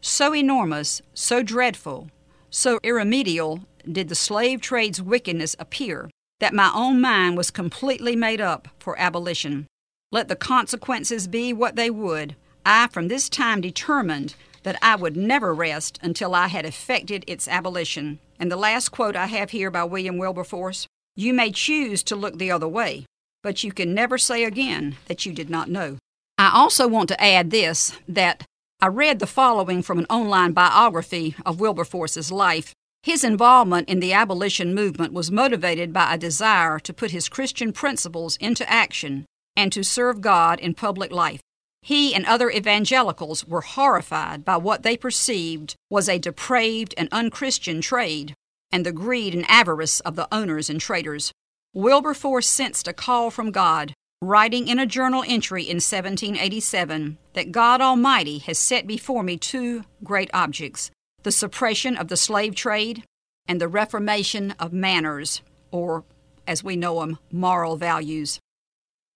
So 0.00 0.32
enormous, 0.34 1.02
so 1.12 1.42
dreadful, 1.42 2.10
so 2.48 2.78
irremediable 2.84 3.64
did 3.90 4.08
the 4.08 4.14
slave 4.14 4.60
trade's 4.60 5.02
wickedness 5.02 5.56
appear 5.58 6.08
that 6.38 6.54
my 6.54 6.70
own 6.72 7.00
mind 7.00 7.36
was 7.36 7.50
completely 7.50 8.14
made 8.14 8.40
up 8.40 8.68
for 8.78 8.96
abolition. 9.00 9.66
Let 10.12 10.28
the 10.28 10.36
consequences 10.36 11.26
be 11.26 11.52
what 11.52 11.74
they 11.74 11.90
would, 11.90 12.36
I 12.64 12.86
from 12.86 13.08
this 13.08 13.28
time 13.28 13.60
determined 13.60 14.36
that 14.62 14.78
I 14.80 14.94
would 14.94 15.16
never 15.16 15.52
rest 15.52 15.98
until 16.02 16.34
I 16.36 16.46
had 16.46 16.64
effected 16.64 17.24
its 17.26 17.48
abolition. 17.48 18.20
And 18.38 18.50
the 18.50 18.56
last 18.56 18.90
quote 18.90 19.16
I 19.16 19.26
have 19.26 19.50
here 19.50 19.70
by 19.70 19.84
William 19.84 20.18
Wilberforce 20.18 20.86
You 21.20 21.34
may 21.34 21.50
choose 21.50 22.02
to 22.04 22.16
look 22.16 22.38
the 22.38 22.50
other 22.50 22.66
way, 22.66 23.04
but 23.42 23.62
you 23.62 23.72
can 23.72 23.92
never 23.92 24.16
say 24.16 24.42
again 24.42 24.96
that 25.04 25.26
you 25.26 25.34
did 25.34 25.50
not 25.50 25.68
know. 25.68 25.98
I 26.38 26.50
also 26.54 26.88
want 26.88 27.10
to 27.10 27.22
add 27.22 27.50
this 27.50 27.92
that 28.08 28.46
I 28.80 28.86
read 28.86 29.18
the 29.18 29.26
following 29.26 29.82
from 29.82 29.98
an 29.98 30.06
online 30.08 30.52
biography 30.52 31.36
of 31.44 31.60
Wilberforce's 31.60 32.32
life. 32.32 32.72
His 33.02 33.22
involvement 33.22 33.86
in 33.90 34.00
the 34.00 34.14
abolition 34.14 34.74
movement 34.74 35.12
was 35.12 35.30
motivated 35.30 35.92
by 35.92 36.14
a 36.14 36.16
desire 36.16 36.78
to 36.78 36.94
put 36.94 37.10
his 37.10 37.28
Christian 37.28 37.74
principles 37.74 38.38
into 38.38 38.66
action 38.66 39.26
and 39.54 39.70
to 39.74 39.84
serve 39.84 40.22
God 40.22 40.58
in 40.58 40.72
public 40.72 41.12
life. 41.12 41.42
He 41.82 42.14
and 42.14 42.24
other 42.24 42.50
evangelicals 42.50 43.46
were 43.46 43.60
horrified 43.60 44.42
by 44.42 44.56
what 44.56 44.84
they 44.84 44.96
perceived 44.96 45.74
was 45.90 46.08
a 46.08 46.18
depraved 46.18 46.94
and 46.96 47.10
unchristian 47.12 47.82
trade 47.82 48.34
and 48.72 48.86
the 48.86 48.92
greed 48.92 49.34
and 49.34 49.44
avarice 49.48 50.00
of 50.00 50.16
the 50.16 50.28
owners 50.32 50.70
and 50.70 50.80
traders. 50.80 51.32
Wilberforce 51.74 52.48
sensed 52.48 52.88
a 52.88 52.92
call 52.92 53.30
from 53.30 53.50
God, 53.50 53.94
writing 54.20 54.68
in 54.68 54.78
a 54.78 54.86
journal 54.86 55.24
entry 55.26 55.62
in 55.62 55.76
1787 55.76 57.18
that 57.34 57.52
God 57.52 57.80
Almighty 57.80 58.38
has 58.38 58.58
set 58.58 58.86
before 58.86 59.22
me 59.22 59.36
two 59.36 59.84
great 60.02 60.30
objects 60.32 60.90
the 61.22 61.30
suppression 61.30 61.96
of 61.96 62.08
the 62.08 62.16
slave 62.16 62.54
trade 62.54 63.04
and 63.46 63.60
the 63.60 63.68
reformation 63.68 64.52
of 64.52 64.72
manners, 64.72 65.42
or 65.70 66.04
as 66.46 66.64
we 66.64 66.76
know 66.76 67.00
them, 67.00 67.18
moral 67.30 67.76
values. 67.76 68.40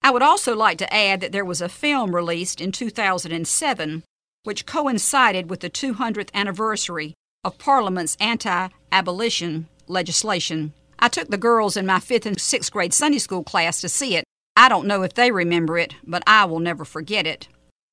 I 0.02 0.10
would 0.10 0.22
also 0.22 0.54
like 0.54 0.76
to 0.78 0.94
add 0.94 1.22
that 1.22 1.32
there 1.32 1.46
was 1.46 1.62
a 1.62 1.68
film 1.68 2.14
released 2.14 2.60
in 2.60 2.72
2007 2.72 4.02
which 4.44 4.66
coincided 4.66 5.48
with 5.48 5.60
the 5.60 5.70
200th 5.70 6.28
anniversary 6.34 7.14
of 7.44 7.58
Parliament's 7.58 8.16
anti 8.20 8.68
abolition 8.90 9.68
legislation. 9.86 10.72
I 10.98 11.08
took 11.08 11.28
the 11.28 11.36
girls 11.36 11.76
in 11.76 11.86
my 11.86 12.00
fifth 12.00 12.26
and 12.26 12.40
sixth 12.40 12.72
grade 12.72 12.94
Sunday 12.94 13.18
school 13.18 13.44
class 13.44 13.80
to 13.80 13.88
see 13.88 14.16
it. 14.16 14.24
I 14.56 14.68
don't 14.68 14.86
know 14.86 15.02
if 15.02 15.14
they 15.14 15.30
remember 15.30 15.76
it, 15.78 15.94
but 16.06 16.22
I 16.26 16.44
will 16.44 16.60
never 16.60 16.84
forget 16.84 17.26
it. 17.26 17.48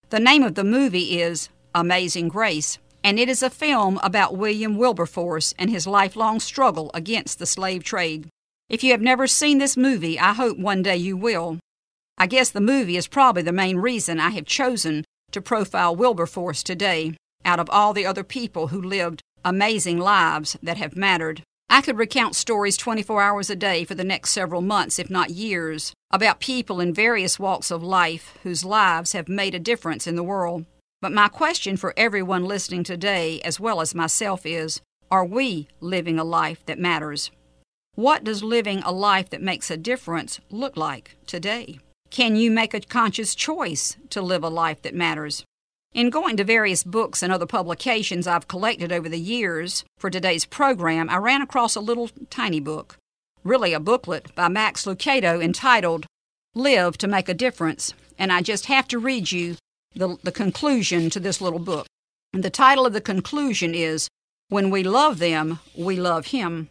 The 0.10 0.20
name 0.20 0.43
of 0.43 0.55
the 0.55 0.63
movie 0.63 1.20
is 1.20 1.50
Amazing 1.74 2.29
Grace, 2.29 2.77
and 3.03 3.20
it 3.20 3.29
is 3.29 3.41
a 3.41 3.50
film 3.50 4.00
about 4.03 4.38
William 4.38 4.77
Wilberforce 4.77 5.53
and 5.58 5.70
his 5.70 5.88
lifelong 5.88 6.39
struggle 6.39 6.91
against 6.93 7.39
the 7.39 7.46
slave 7.46 7.84
trade. 7.84 8.29
If 8.70 8.84
you 8.84 8.91
have 8.91 9.01
never 9.01 9.27
seen 9.27 9.58
this 9.58 9.75
movie, 9.75 10.20
I 10.20 10.34
hope 10.34 10.58
one 10.58 10.84
day 10.84 10.98
you 10.98 11.17
will. 11.17 11.60
I 12.17 12.27
guess 12.27 12.51
the 12.51 12.62
movie 12.62 12.98
is 12.98 13.08
probably 13.08 13.41
the 13.41 13.51
main 13.51 13.77
reason 13.77 14.20
I 14.20 14.29
have 14.29 14.46
chosen 14.46 15.03
to 15.31 15.41
profile 15.41 15.96
Wilberforce 15.96 16.62
today, 16.62 17.15
out 17.43 17.60
of 17.60 17.70
all 17.70 17.93
the 17.93 18.05
other 18.05 18.24
people 18.24 18.67
who 18.67 18.81
lived 18.81 19.22
amazing 19.43 19.98
lives 19.98 20.57
that 20.62 20.77
have 20.77 20.95
mattered. 20.95 21.43
I 21.69 21.81
could 21.81 21.98
recount 21.98 22.36
stories 22.36 22.75
24 22.75 23.21
hours 23.21 23.50
a 23.50 23.55
day 23.55 23.86
for 23.86 23.95
the 23.95 24.03
next 24.03 24.31
several 24.31 24.62
months, 24.62 25.00
if 25.00 25.10
not 25.10 25.29
years, 25.29 25.93
about 26.12 26.41
people 26.41 26.81
in 26.81 26.93
various 26.93 27.39
walks 27.39 27.71
of 27.71 27.81
life 27.81 28.38
whose 28.43 28.65
lives 28.65 29.13
have 29.13 29.29
made 29.29 29.55
a 29.55 29.60
difference 29.60 30.05
in 30.05 30.15
the 30.15 30.24
world. 30.24 30.65
But 31.01 31.13
my 31.13 31.29
question 31.29 31.77
for 31.77 31.93
everyone 31.95 32.45
listening 32.45 32.83
today, 32.83 33.39
as 33.41 33.60
well 33.60 33.81
as 33.81 33.95
myself, 33.95 34.45
is 34.45 34.81
Are 35.10 35.25
we 35.25 35.69
living 35.79 36.19
a 36.19 36.24
life 36.24 36.65
that 36.65 36.77
matters? 36.77 37.31
What 37.95 38.24
does 38.24 38.43
living 38.43 38.79
a 38.83 38.91
life 38.91 39.29
that 39.31 39.41
makes 39.41 39.71
a 39.71 39.77
difference 39.77 40.39
look 40.50 40.77
like 40.77 41.15
today? 41.25 41.79
Can 42.10 42.36
you 42.36 42.51
make 42.51 42.74
a 42.74 42.81
conscious 42.81 43.33
choice 43.33 43.95
to 44.10 44.21
live 44.21 44.43
a 44.43 44.50
life 44.50 44.81
that 44.81 44.93
matters? 44.93 45.45
In 45.93 46.10
going 46.10 46.38
to 46.38 46.45
various 46.45 46.86
books 46.86 47.21
and 47.21 47.33
other 47.33 47.45
publications 47.45 48.25
I've 48.25 48.48
collected 48.48 48.93
over 48.93 49.10
the 49.10 49.19
years 49.19 49.83
for 49.98 50.10
today's 50.10 50.45
program, 50.45 51.10
I 51.10 51.17
ran 51.17 51.41
across 51.41 51.75
a 51.75 51.81
little 51.81 52.10
tiny 52.29 52.62
book, 52.62 52.98
really 53.43 53.74
a 53.74 53.79
booklet 53.79 54.33
by 54.33 54.48
Max 54.48 54.86
Lucado 54.86 55.43
entitled 55.43 56.05
Live 56.55 56.98
to 57.00 57.10
Make 57.10 57.27
a 57.27 57.33
Difference, 57.33 57.93
and 58.17 58.31
I 58.31 58.41
just 58.41 58.67
have 58.67 58.88
to 58.88 59.00
read 59.00 59.33
you 59.33 59.57
the, 59.93 60.15
the 60.24 60.31
conclusion 60.31 61.10
to 61.10 61.19
this 61.19 61.41
little 61.41 61.60
book. 61.60 61.88
And 62.31 62.41
the 62.41 62.50
title 62.50 62.86
of 62.86 62.93
the 62.93 63.01
conclusion 63.01 63.75
is 63.75 64.07
When 64.48 64.69
We 64.69 64.83
Love 64.83 65.19
Them, 65.19 65.60
We 65.77 65.98
Love 65.98 66.27
Him. 66.27 66.69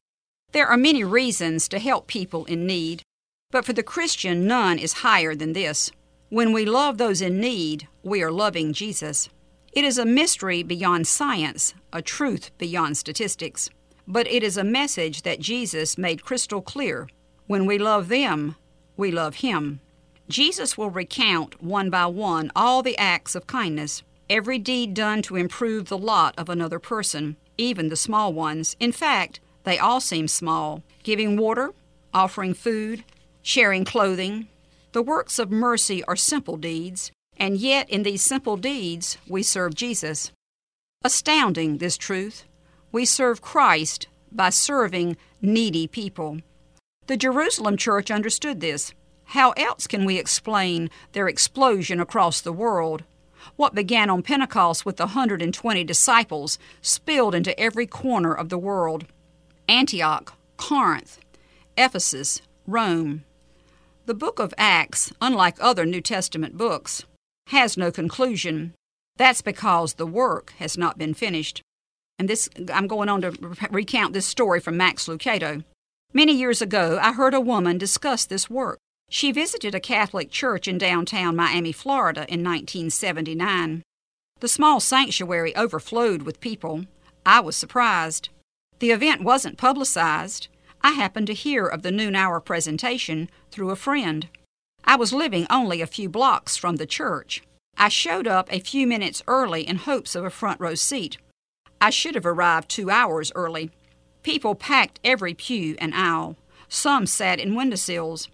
There 0.52 0.66
are 0.66 0.78
many 0.78 1.04
reasons 1.04 1.68
to 1.68 1.78
help 1.78 2.06
people 2.06 2.46
in 2.46 2.66
need, 2.66 3.02
but 3.50 3.66
for 3.66 3.74
the 3.74 3.82
Christian, 3.82 4.46
none 4.46 4.78
is 4.78 5.04
higher 5.04 5.34
than 5.34 5.52
this. 5.52 5.90
When 6.30 6.52
we 6.52 6.64
love 6.64 6.96
those 6.96 7.20
in 7.20 7.40
need, 7.40 7.88
we 8.04 8.22
are 8.22 8.30
loving 8.30 8.72
Jesus. 8.72 9.28
It 9.72 9.82
is 9.82 9.98
a 9.98 10.04
mystery 10.04 10.62
beyond 10.62 11.08
science, 11.08 11.74
a 11.92 12.02
truth 12.02 12.56
beyond 12.56 12.96
statistics. 12.96 13.68
But 14.06 14.28
it 14.28 14.44
is 14.44 14.56
a 14.56 14.62
message 14.62 15.22
that 15.22 15.40
Jesus 15.40 15.98
made 15.98 16.24
crystal 16.24 16.62
clear. 16.62 17.08
When 17.48 17.66
we 17.66 17.78
love 17.78 18.06
them, 18.06 18.54
we 18.96 19.10
love 19.10 19.36
Him. 19.36 19.80
Jesus 20.28 20.78
will 20.78 20.90
recount 20.90 21.60
one 21.60 21.90
by 21.90 22.06
one 22.06 22.52
all 22.54 22.80
the 22.84 22.96
acts 22.96 23.34
of 23.34 23.48
kindness, 23.48 24.04
every 24.28 24.60
deed 24.60 24.94
done 24.94 25.22
to 25.22 25.34
improve 25.34 25.88
the 25.88 25.98
lot 25.98 26.38
of 26.38 26.48
another 26.48 26.78
person, 26.78 27.34
even 27.58 27.88
the 27.88 27.96
small 27.96 28.32
ones. 28.32 28.76
In 28.78 28.92
fact, 28.92 29.40
they 29.64 29.80
all 29.80 30.00
seem 30.00 30.28
small 30.28 30.84
giving 31.02 31.36
water, 31.36 31.72
offering 32.14 32.54
food, 32.54 33.02
sharing 33.42 33.84
clothing. 33.84 34.46
The 34.92 35.02
works 35.02 35.38
of 35.38 35.52
mercy 35.52 36.02
are 36.04 36.16
simple 36.16 36.56
deeds, 36.56 37.12
and 37.36 37.56
yet 37.56 37.88
in 37.88 38.02
these 38.02 38.22
simple 38.22 38.56
deeds 38.56 39.18
we 39.28 39.42
serve 39.42 39.74
Jesus. 39.74 40.32
Astounding, 41.04 41.78
this 41.78 41.96
truth. 41.96 42.44
We 42.90 43.04
serve 43.04 43.40
Christ 43.40 44.08
by 44.32 44.50
serving 44.50 45.16
needy 45.40 45.86
people. 45.86 46.38
The 47.06 47.16
Jerusalem 47.16 47.76
church 47.76 48.10
understood 48.10 48.60
this. 48.60 48.92
How 49.26 49.52
else 49.52 49.86
can 49.86 50.04
we 50.04 50.18
explain 50.18 50.90
their 51.12 51.28
explosion 51.28 52.00
across 52.00 52.40
the 52.40 52.52
world? 52.52 53.04
What 53.54 53.76
began 53.76 54.10
on 54.10 54.22
Pentecost 54.22 54.84
with 54.84 54.96
the 54.96 55.06
120 55.06 55.84
disciples 55.84 56.58
spilled 56.82 57.34
into 57.34 57.58
every 57.58 57.86
corner 57.86 58.34
of 58.34 58.48
the 58.48 58.58
world. 58.58 59.06
Antioch, 59.68 60.34
Corinth, 60.56 61.20
Ephesus, 61.76 62.42
Rome. 62.66 63.24
The 64.10 64.14
book 64.14 64.40
of 64.40 64.52
Acts, 64.58 65.12
unlike 65.20 65.56
other 65.60 65.86
New 65.86 66.00
Testament 66.00 66.58
books, 66.58 67.04
has 67.50 67.76
no 67.76 67.92
conclusion. 67.92 68.74
That's 69.18 69.40
because 69.40 69.94
the 69.94 70.04
work 70.04 70.52
has 70.58 70.76
not 70.76 70.98
been 70.98 71.14
finished. 71.14 71.62
And 72.18 72.28
this 72.28 72.48
I'm 72.74 72.88
going 72.88 73.08
on 73.08 73.20
to 73.20 73.30
recount 73.70 74.12
this 74.12 74.26
story 74.26 74.58
from 74.58 74.76
Max 74.76 75.06
Lucado. 75.06 75.62
Many 76.12 76.32
years 76.32 76.60
ago, 76.60 76.98
I 77.00 77.12
heard 77.12 77.34
a 77.34 77.40
woman 77.40 77.78
discuss 77.78 78.24
this 78.24 78.50
work. 78.50 78.80
She 79.08 79.30
visited 79.30 79.76
a 79.76 79.80
Catholic 79.80 80.32
church 80.32 80.66
in 80.66 80.76
downtown 80.76 81.36
Miami, 81.36 81.70
Florida 81.70 82.22
in 82.22 82.42
1979. 82.42 83.84
The 84.40 84.48
small 84.48 84.80
sanctuary 84.80 85.54
overflowed 85.54 86.22
with 86.22 86.40
people. 86.40 86.84
I 87.24 87.38
was 87.38 87.54
surprised. 87.54 88.28
The 88.80 88.90
event 88.90 89.22
wasn't 89.22 89.56
publicized. 89.56 90.48
I 90.82 90.92
happened 90.92 91.26
to 91.26 91.34
hear 91.34 91.66
of 91.66 91.82
the 91.82 91.90
noon 91.90 92.16
hour 92.16 92.40
presentation 92.40 93.28
through 93.50 93.70
a 93.70 93.76
friend. 93.76 94.28
I 94.84 94.96
was 94.96 95.12
living 95.12 95.46
only 95.50 95.80
a 95.80 95.86
few 95.86 96.08
blocks 96.08 96.56
from 96.56 96.76
the 96.76 96.86
church. 96.86 97.42
I 97.76 97.88
showed 97.88 98.26
up 98.26 98.48
a 98.50 98.60
few 98.60 98.86
minutes 98.86 99.22
early 99.26 99.66
in 99.66 99.76
hopes 99.76 100.14
of 100.14 100.24
a 100.24 100.30
front 100.30 100.60
row 100.60 100.74
seat. 100.74 101.18
I 101.80 101.90
should 101.90 102.14
have 102.14 102.26
arrived 102.26 102.68
two 102.68 102.90
hours 102.90 103.32
early. 103.34 103.70
People 104.22 104.54
packed 104.54 105.00
every 105.02 105.34
pew 105.34 105.76
and 105.78 105.94
aisle. 105.94 106.36
Some 106.68 107.06
sat 107.06 107.38
in 107.38 107.54
windowsills. 107.54 108.28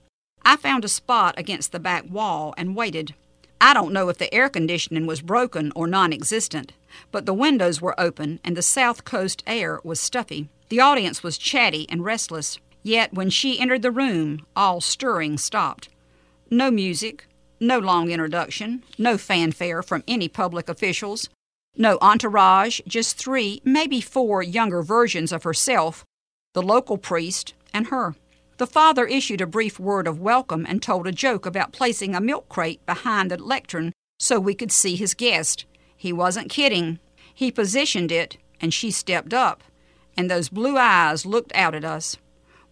I 0.44 0.56
found 0.56 0.84
a 0.84 0.88
spot 0.88 1.34
against 1.38 1.72
the 1.72 1.80
back 1.80 2.04
wall 2.08 2.54
and 2.56 2.76
waited. 2.76 3.14
I 3.60 3.72
don't 3.72 3.92
know 3.92 4.08
if 4.08 4.18
the 4.18 4.32
air 4.34 4.48
conditioning 4.48 5.06
was 5.06 5.22
broken 5.22 5.72
or 5.74 5.86
non 5.86 6.12
existent, 6.12 6.72
but 7.10 7.26
the 7.26 7.34
windows 7.34 7.80
were 7.80 7.98
open 7.98 8.40
and 8.44 8.56
the 8.56 8.62
south 8.62 9.04
coast 9.04 9.42
air 9.46 9.80
was 9.82 10.00
stuffy. 10.00 10.48
The 10.68 10.80
audience 10.80 11.22
was 11.22 11.38
chatty 11.38 11.86
and 11.88 12.04
restless, 12.04 12.58
yet 12.82 13.14
when 13.14 13.30
she 13.30 13.60
entered 13.60 13.82
the 13.82 13.90
room, 13.92 14.44
all 14.56 14.80
stirring 14.80 15.38
stopped. 15.38 15.88
No 16.50 16.72
music, 16.72 17.28
no 17.60 17.78
long 17.78 18.10
introduction, 18.10 18.82
no 18.98 19.16
fanfare 19.16 19.82
from 19.82 20.02
any 20.08 20.28
public 20.28 20.68
officials, 20.68 21.28
no 21.76 21.98
entourage, 22.00 22.80
just 22.86 23.16
three, 23.16 23.60
maybe 23.64 24.00
four 24.00 24.42
younger 24.42 24.82
versions 24.82 25.30
of 25.30 25.44
herself, 25.44 26.04
the 26.52 26.62
local 26.62 26.98
priest, 26.98 27.54
and 27.72 27.88
her. 27.88 28.16
The 28.56 28.66
father 28.66 29.06
issued 29.06 29.40
a 29.40 29.46
brief 29.46 29.78
word 29.78 30.08
of 30.08 30.18
welcome 30.20 30.66
and 30.66 30.82
told 30.82 31.06
a 31.06 31.12
joke 31.12 31.46
about 31.46 31.72
placing 31.72 32.14
a 32.14 32.20
milk 32.20 32.48
crate 32.48 32.84
behind 32.86 33.30
the 33.30 33.36
lectern 33.36 33.92
so 34.18 34.40
we 34.40 34.54
could 34.54 34.72
see 34.72 34.96
his 34.96 35.14
guest. 35.14 35.66
He 35.96 36.12
wasn't 36.12 36.50
kidding. 36.50 36.98
He 37.34 37.52
positioned 37.52 38.10
it, 38.10 38.38
and 38.60 38.72
she 38.72 38.90
stepped 38.90 39.34
up, 39.34 39.62
and 40.16 40.30
those 40.30 40.48
blue 40.48 40.76
eyes 40.76 41.26
looked 41.26 41.54
out 41.54 41.74
at 41.74 41.84
us. 41.84 42.16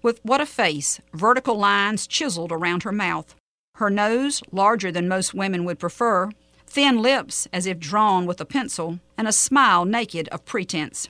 With 0.02 0.20
what 0.24 0.40
a 0.40 0.46
face, 0.46 1.00
vertical 1.12 1.56
lines 1.56 2.06
chiseled 2.06 2.52
around 2.52 2.82
her 2.82 2.92
mouth. 2.92 3.34
Her 3.76 3.90
nose, 3.90 4.42
larger 4.52 4.92
than 4.92 5.08
most 5.08 5.34
women 5.34 5.64
would 5.64 5.78
prefer, 5.78 6.30
thin 6.66 7.00
lips 7.02 7.48
as 7.52 7.66
if 7.66 7.78
drawn 7.78 8.26
with 8.26 8.40
a 8.40 8.44
pencil, 8.44 9.00
and 9.16 9.26
a 9.26 9.32
smile 9.32 9.84
naked 9.84 10.28
of 10.28 10.44
pretense. 10.44 11.08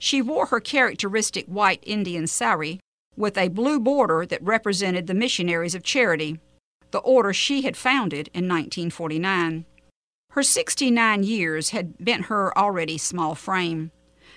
She 0.00 0.20
wore 0.20 0.46
her 0.46 0.60
characteristic 0.60 1.46
white 1.46 1.82
Indian 1.82 2.26
sari 2.26 2.80
with 3.16 3.38
a 3.38 3.48
blue 3.48 3.80
border 3.80 4.26
that 4.26 4.42
represented 4.42 5.06
the 5.06 5.14
Missionaries 5.14 5.74
of 5.74 5.82
Charity, 5.82 6.40
the 6.90 6.98
order 6.98 7.32
she 7.32 7.62
had 7.62 7.76
founded 7.76 8.28
in 8.34 8.48
1949. 8.48 9.64
Her 10.30 10.42
69 10.42 11.22
years 11.22 11.70
had 11.70 12.04
bent 12.04 12.26
her 12.26 12.56
already 12.58 12.98
small 12.98 13.34
frame, 13.34 13.92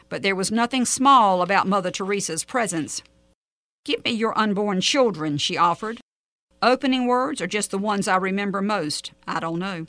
but 0.09 0.21
there 0.21 0.35
was 0.35 0.51
nothing 0.51 0.85
small 0.85 1.41
about 1.41 1.67
Mother 1.67 1.91
Teresa's 1.91 2.43
presence. 2.43 3.01
Give 3.85 4.03
me 4.03 4.11
your 4.11 4.37
unborn 4.37 4.81
children, 4.81 5.37
she 5.37 5.57
offered. 5.57 5.99
Opening 6.61 7.07
words 7.07 7.41
are 7.41 7.47
just 7.47 7.71
the 7.71 7.77
ones 7.77 8.07
I 8.07 8.17
remember 8.17 8.61
most. 8.61 9.11
I 9.27 9.39
don't 9.39 9.59
know. 9.59 9.85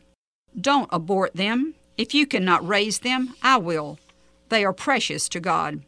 Don't 0.58 0.88
abort 0.92 1.34
them. 1.34 1.74
If 1.96 2.14
you 2.14 2.26
cannot 2.26 2.66
raise 2.66 3.00
them, 3.00 3.34
I 3.42 3.56
will. 3.56 3.98
They 4.50 4.64
are 4.64 4.72
precious 4.72 5.28
to 5.30 5.40
God. 5.40 5.82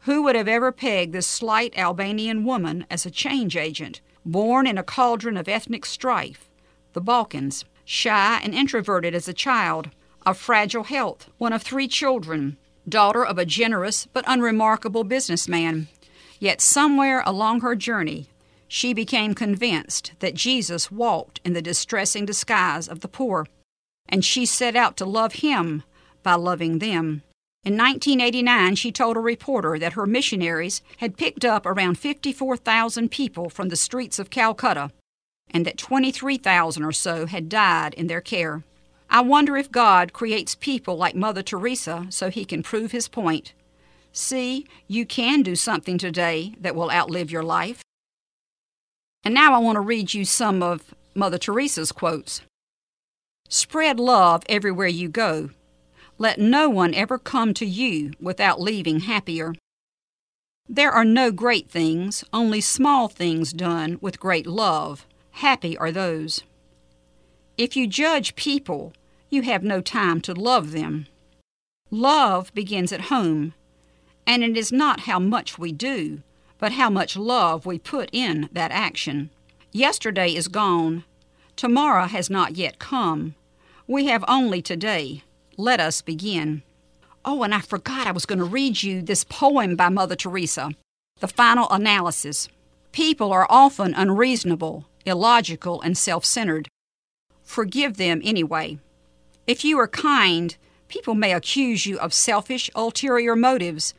Who 0.00 0.22
would 0.22 0.36
have 0.36 0.46
ever 0.46 0.70
pegged 0.72 1.12
this 1.12 1.26
slight 1.26 1.76
Albanian 1.76 2.44
woman 2.44 2.86
as 2.90 3.04
a 3.04 3.10
change 3.10 3.56
agent, 3.56 4.00
born 4.24 4.66
in 4.66 4.78
a 4.78 4.82
cauldron 4.82 5.36
of 5.36 5.48
ethnic 5.48 5.84
strife, 5.84 6.48
the 6.92 7.00
Balkans, 7.00 7.64
shy 7.84 8.40
and 8.42 8.54
introverted 8.54 9.14
as 9.14 9.26
a 9.26 9.32
child, 9.32 9.90
of 10.24 10.36
fragile 10.36 10.84
health, 10.84 11.30
one 11.38 11.52
of 11.52 11.62
three 11.62 11.88
children, 11.88 12.56
daughter 12.88 13.24
of 13.24 13.38
a 13.38 13.44
generous 13.44 14.06
but 14.06 14.24
unremarkable 14.26 15.04
businessman. 15.04 15.88
Yet 16.38 16.60
somewhere 16.60 17.22
along 17.24 17.60
her 17.60 17.74
journey, 17.74 18.28
she 18.68 18.92
became 18.92 19.34
convinced 19.34 20.12
that 20.18 20.34
Jesus 20.34 20.90
walked 20.90 21.40
in 21.44 21.52
the 21.52 21.62
distressing 21.62 22.26
disguise 22.26 22.88
of 22.88 23.00
the 23.00 23.08
poor, 23.08 23.46
and 24.08 24.24
she 24.24 24.44
set 24.44 24.76
out 24.76 24.96
to 24.96 25.04
love 25.04 25.34
him 25.34 25.82
by 26.22 26.34
loving 26.34 26.78
them. 26.78 27.22
In 27.64 27.76
1989, 27.76 28.76
she 28.76 28.92
told 28.92 29.16
a 29.16 29.20
reporter 29.20 29.78
that 29.78 29.94
her 29.94 30.06
missionaries 30.06 30.82
had 30.98 31.16
picked 31.16 31.44
up 31.44 31.66
around 31.66 31.98
54,000 31.98 33.10
people 33.10 33.50
from 33.50 33.70
the 33.70 33.76
streets 33.76 34.18
of 34.18 34.30
Calcutta 34.30 34.92
and 35.50 35.64
that 35.64 35.78
23,000 35.78 36.84
or 36.84 36.92
so 36.92 37.26
had 37.26 37.48
died 37.48 37.94
in 37.94 38.06
their 38.06 38.20
care. 38.20 38.62
I 39.08 39.20
wonder 39.20 39.56
if 39.56 39.70
God 39.70 40.12
creates 40.12 40.54
people 40.54 40.96
like 40.96 41.14
Mother 41.14 41.42
Teresa 41.42 42.06
so 42.10 42.28
he 42.28 42.44
can 42.44 42.62
prove 42.62 42.92
his 42.92 43.08
point. 43.08 43.52
See, 44.12 44.66
you 44.88 45.06
can 45.06 45.42
do 45.42 45.54
something 45.54 45.98
today 45.98 46.54
that 46.60 46.74
will 46.74 46.90
outlive 46.90 47.30
your 47.30 47.42
life. 47.42 47.82
And 49.24 49.34
now 49.34 49.54
I 49.54 49.58
want 49.58 49.76
to 49.76 49.80
read 49.80 50.14
you 50.14 50.24
some 50.24 50.62
of 50.62 50.94
Mother 51.14 51.38
Teresa's 51.38 51.92
quotes. 51.92 52.40
Spread 53.48 54.00
love 54.00 54.42
everywhere 54.48 54.88
you 54.88 55.08
go. 55.08 55.50
Let 56.18 56.38
no 56.38 56.68
one 56.68 56.94
ever 56.94 57.18
come 57.18 57.54
to 57.54 57.66
you 57.66 58.12
without 58.20 58.60
leaving 58.60 59.00
happier. 59.00 59.54
There 60.68 60.90
are 60.90 61.04
no 61.04 61.30
great 61.30 61.70
things, 61.70 62.24
only 62.32 62.60
small 62.60 63.08
things 63.08 63.52
done 63.52 63.98
with 64.00 64.18
great 64.18 64.46
love. 64.46 65.06
Happy 65.32 65.76
are 65.78 65.92
those. 65.92 66.42
If 67.58 67.74
you 67.74 67.86
judge 67.86 68.36
people, 68.36 68.92
you 69.30 69.40
have 69.42 69.62
no 69.62 69.80
time 69.80 70.20
to 70.22 70.34
love 70.34 70.72
them. 70.72 71.06
Love 71.90 72.52
begins 72.52 72.92
at 72.92 73.02
home, 73.12 73.54
and 74.26 74.42
it 74.44 74.58
is 74.58 74.70
not 74.70 75.00
how 75.00 75.18
much 75.18 75.58
we 75.58 75.72
do, 75.72 76.20
but 76.58 76.72
how 76.72 76.90
much 76.90 77.16
love 77.16 77.64
we 77.64 77.78
put 77.78 78.10
in 78.12 78.50
that 78.52 78.72
action. 78.72 79.30
Yesterday 79.72 80.34
is 80.34 80.48
gone. 80.48 81.04
Tomorrow 81.54 82.06
has 82.06 82.28
not 82.28 82.56
yet 82.56 82.78
come. 82.78 83.34
We 83.86 84.06
have 84.06 84.24
only 84.28 84.60
today. 84.60 85.22
Let 85.56 85.80
us 85.80 86.02
begin. 86.02 86.62
Oh, 87.24 87.42
and 87.42 87.54
I 87.54 87.60
forgot 87.60 88.06
I 88.06 88.12
was 88.12 88.26
going 88.26 88.38
to 88.38 88.44
read 88.44 88.82
you 88.82 89.00
this 89.00 89.24
poem 89.24 89.76
by 89.76 89.88
Mother 89.88 90.16
Teresa, 90.16 90.72
The 91.20 91.28
Final 91.28 91.70
Analysis. 91.70 92.48
People 92.92 93.32
are 93.32 93.46
often 93.48 93.94
unreasonable, 93.94 94.86
illogical, 95.06 95.80
and 95.80 95.96
self 95.96 96.26
centered. 96.26 96.68
Forgive 97.46 97.96
them 97.96 98.20
anyway. 98.22 98.78
If 99.46 99.64
you 99.64 99.78
are 99.78 99.88
kind, 99.88 100.54
people 100.88 101.14
may 101.14 101.32
accuse 101.32 101.86
you 101.86 101.98
of 101.98 102.12
selfish, 102.12 102.68
ulterior 102.74 103.34
motives. 103.34 103.94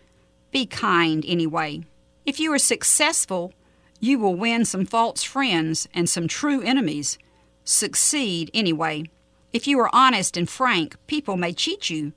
Be 0.51 0.65
kind 0.65 1.23
anyway. 1.25 1.83
If 2.25 2.39
you 2.39 2.53
are 2.53 2.59
successful, 2.59 3.53
you 3.99 4.19
will 4.19 4.35
win 4.35 4.65
some 4.65 4.85
false 4.85 5.23
friends 5.23 5.87
and 5.93 6.07
some 6.07 6.27
true 6.27 6.61
enemies. 6.61 7.17
Succeed 7.63 8.51
anyway. 8.53 9.05
If 9.53 9.65
you 9.65 9.79
are 9.79 9.95
honest 9.95 10.35
and 10.37 10.47
frank, 10.47 10.95
people 11.07 11.37
may 11.37 11.53
cheat 11.53 11.89
you. 11.89 12.11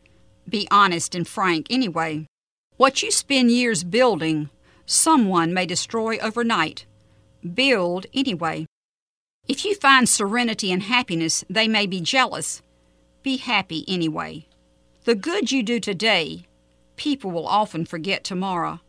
Be 0.48 0.66
honest 0.70 1.14
and 1.14 1.26
frank 1.26 1.68
anyway. 1.70 2.26
What 2.76 3.02
you 3.02 3.10
spend 3.12 3.52
years 3.52 3.84
building, 3.84 4.50
someone 4.84 5.54
may 5.54 5.64
destroy 5.64 6.18
overnight. 6.18 6.86
Build 7.54 8.06
anyway. 8.12 8.66
If 9.48 9.64
you 9.64 9.74
find 9.74 10.08
serenity 10.08 10.70
and 10.70 10.82
happiness, 10.82 11.44
they 11.50 11.66
may 11.66 11.86
be 11.86 12.00
jealous. 12.00 12.62
Be 13.22 13.36
happy 13.36 13.84
anyway. 13.88 14.46
The 15.04 15.14
good 15.14 15.50
you 15.50 15.62
do 15.62 15.80
today, 15.80 16.46
people 16.96 17.30
will 17.30 17.46
often 17.46 17.84
forget 17.84 18.22
tomorrow. 18.22 18.80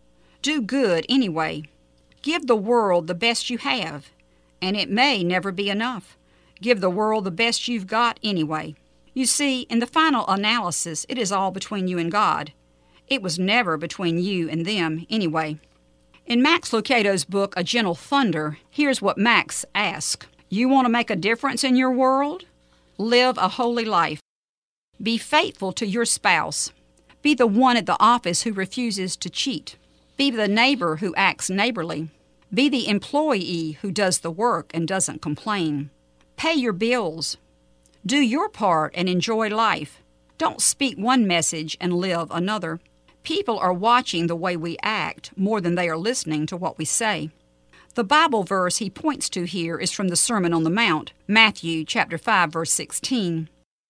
Do 0.41 0.61
good 0.61 1.05
anyway. 1.09 1.63
Give 2.21 2.45
the 2.45 2.55
world 2.55 3.07
the 3.07 3.15
best 3.15 3.49
you 3.49 3.57
have, 3.57 4.11
and 4.61 4.77
it 4.77 4.89
may 4.89 5.23
never 5.23 5.51
be 5.51 5.69
enough. 5.69 6.17
Give 6.61 6.79
the 6.79 6.89
world 6.89 7.23
the 7.23 7.31
best 7.31 7.67
you've 7.67 7.87
got 7.87 8.19
anyway. 8.23 8.75
You 9.13 9.25
see, 9.25 9.61
in 9.63 9.79
the 9.79 9.87
final 9.87 10.27
analysis, 10.27 11.05
it 11.09 11.17
is 11.17 11.31
all 11.31 11.51
between 11.51 11.87
you 11.87 11.97
and 11.97 12.11
God. 12.11 12.53
It 13.07 13.21
was 13.21 13.39
never 13.39 13.77
between 13.77 14.19
you 14.19 14.47
and 14.47 14.65
them 14.65 15.05
anyway. 15.09 15.57
In 16.25 16.41
Max 16.41 16.71
Lucado's 16.71 17.25
book, 17.25 17.53
A 17.57 17.63
Gentle 17.63 17.95
Thunder, 17.95 18.59
here's 18.69 19.01
what 19.01 19.17
Max 19.17 19.65
asks 19.75 20.27
You 20.53 20.67
want 20.67 20.83
to 20.83 20.91
make 20.91 21.09
a 21.09 21.15
difference 21.15 21.63
in 21.63 21.77
your 21.77 21.91
world? 21.91 22.43
Live 22.97 23.37
a 23.37 23.47
holy 23.47 23.85
life. 23.85 24.19
Be 25.01 25.17
faithful 25.17 25.71
to 25.71 25.87
your 25.87 26.03
spouse. 26.03 26.73
Be 27.21 27.33
the 27.33 27.47
one 27.47 27.77
at 27.77 27.85
the 27.85 27.95
office 28.01 28.41
who 28.41 28.51
refuses 28.51 29.15
to 29.15 29.29
cheat. 29.29 29.77
Be 30.17 30.29
the 30.29 30.49
neighbor 30.49 30.97
who 30.97 31.15
acts 31.15 31.49
neighborly. 31.49 32.09
Be 32.53 32.67
the 32.67 32.89
employee 32.89 33.77
who 33.81 33.93
does 33.93 34.19
the 34.19 34.29
work 34.29 34.69
and 34.73 34.85
doesn't 34.85 35.21
complain. 35.21 35.89
Pay 36.35 36.55
your 36.55 36.73
bills. 36.73 37.37
Do 38.05 38.17
your 38.17 38.49
part 38.49 38.91
and 38.93 39.07
enjoy 39.07 39.47
life. 39.47 40.01
Don't 40.37 40.59
speak 40.59 40.97
one 40.97 41.25
message 41.25 41.77
and 41.79 41.93
live 41.93 42.29
another. 42.29 42.81
People 43.23 43.57
are 43.57 43.71
watching 43.71 44.27
the 44.27 44.35
way 44.35 44.57
we 44.57 44.75
act 44.83 45.31
more 45.37 45.61
than 45.61 45.75
they 45.75 45.87
are 45.87 45.97
listening 45.97 46.45
to 46.47 46.57
what 46.57 46.77
we 46.77 46.83
say. 46.83 47.29
The 47.93 48.03
Bible 48.05 48.43
verse 48.43 48.77
he 48.77 48.89
points 48.89 49.29
to 49.31 49.43
here 49.43 49.77
is 49.77 49.91
from 49.91 50.07
the 50.07 50.15
Sermon 50.15 50.53
on 50.53 50.63
the 50.63 50.69
Mount, 50.69 51.11
Matthew 51.27 51.83
chapter 51.83 52.17
5 52.17 52.53
verse 52.53 52.71
16. 52.71 53.49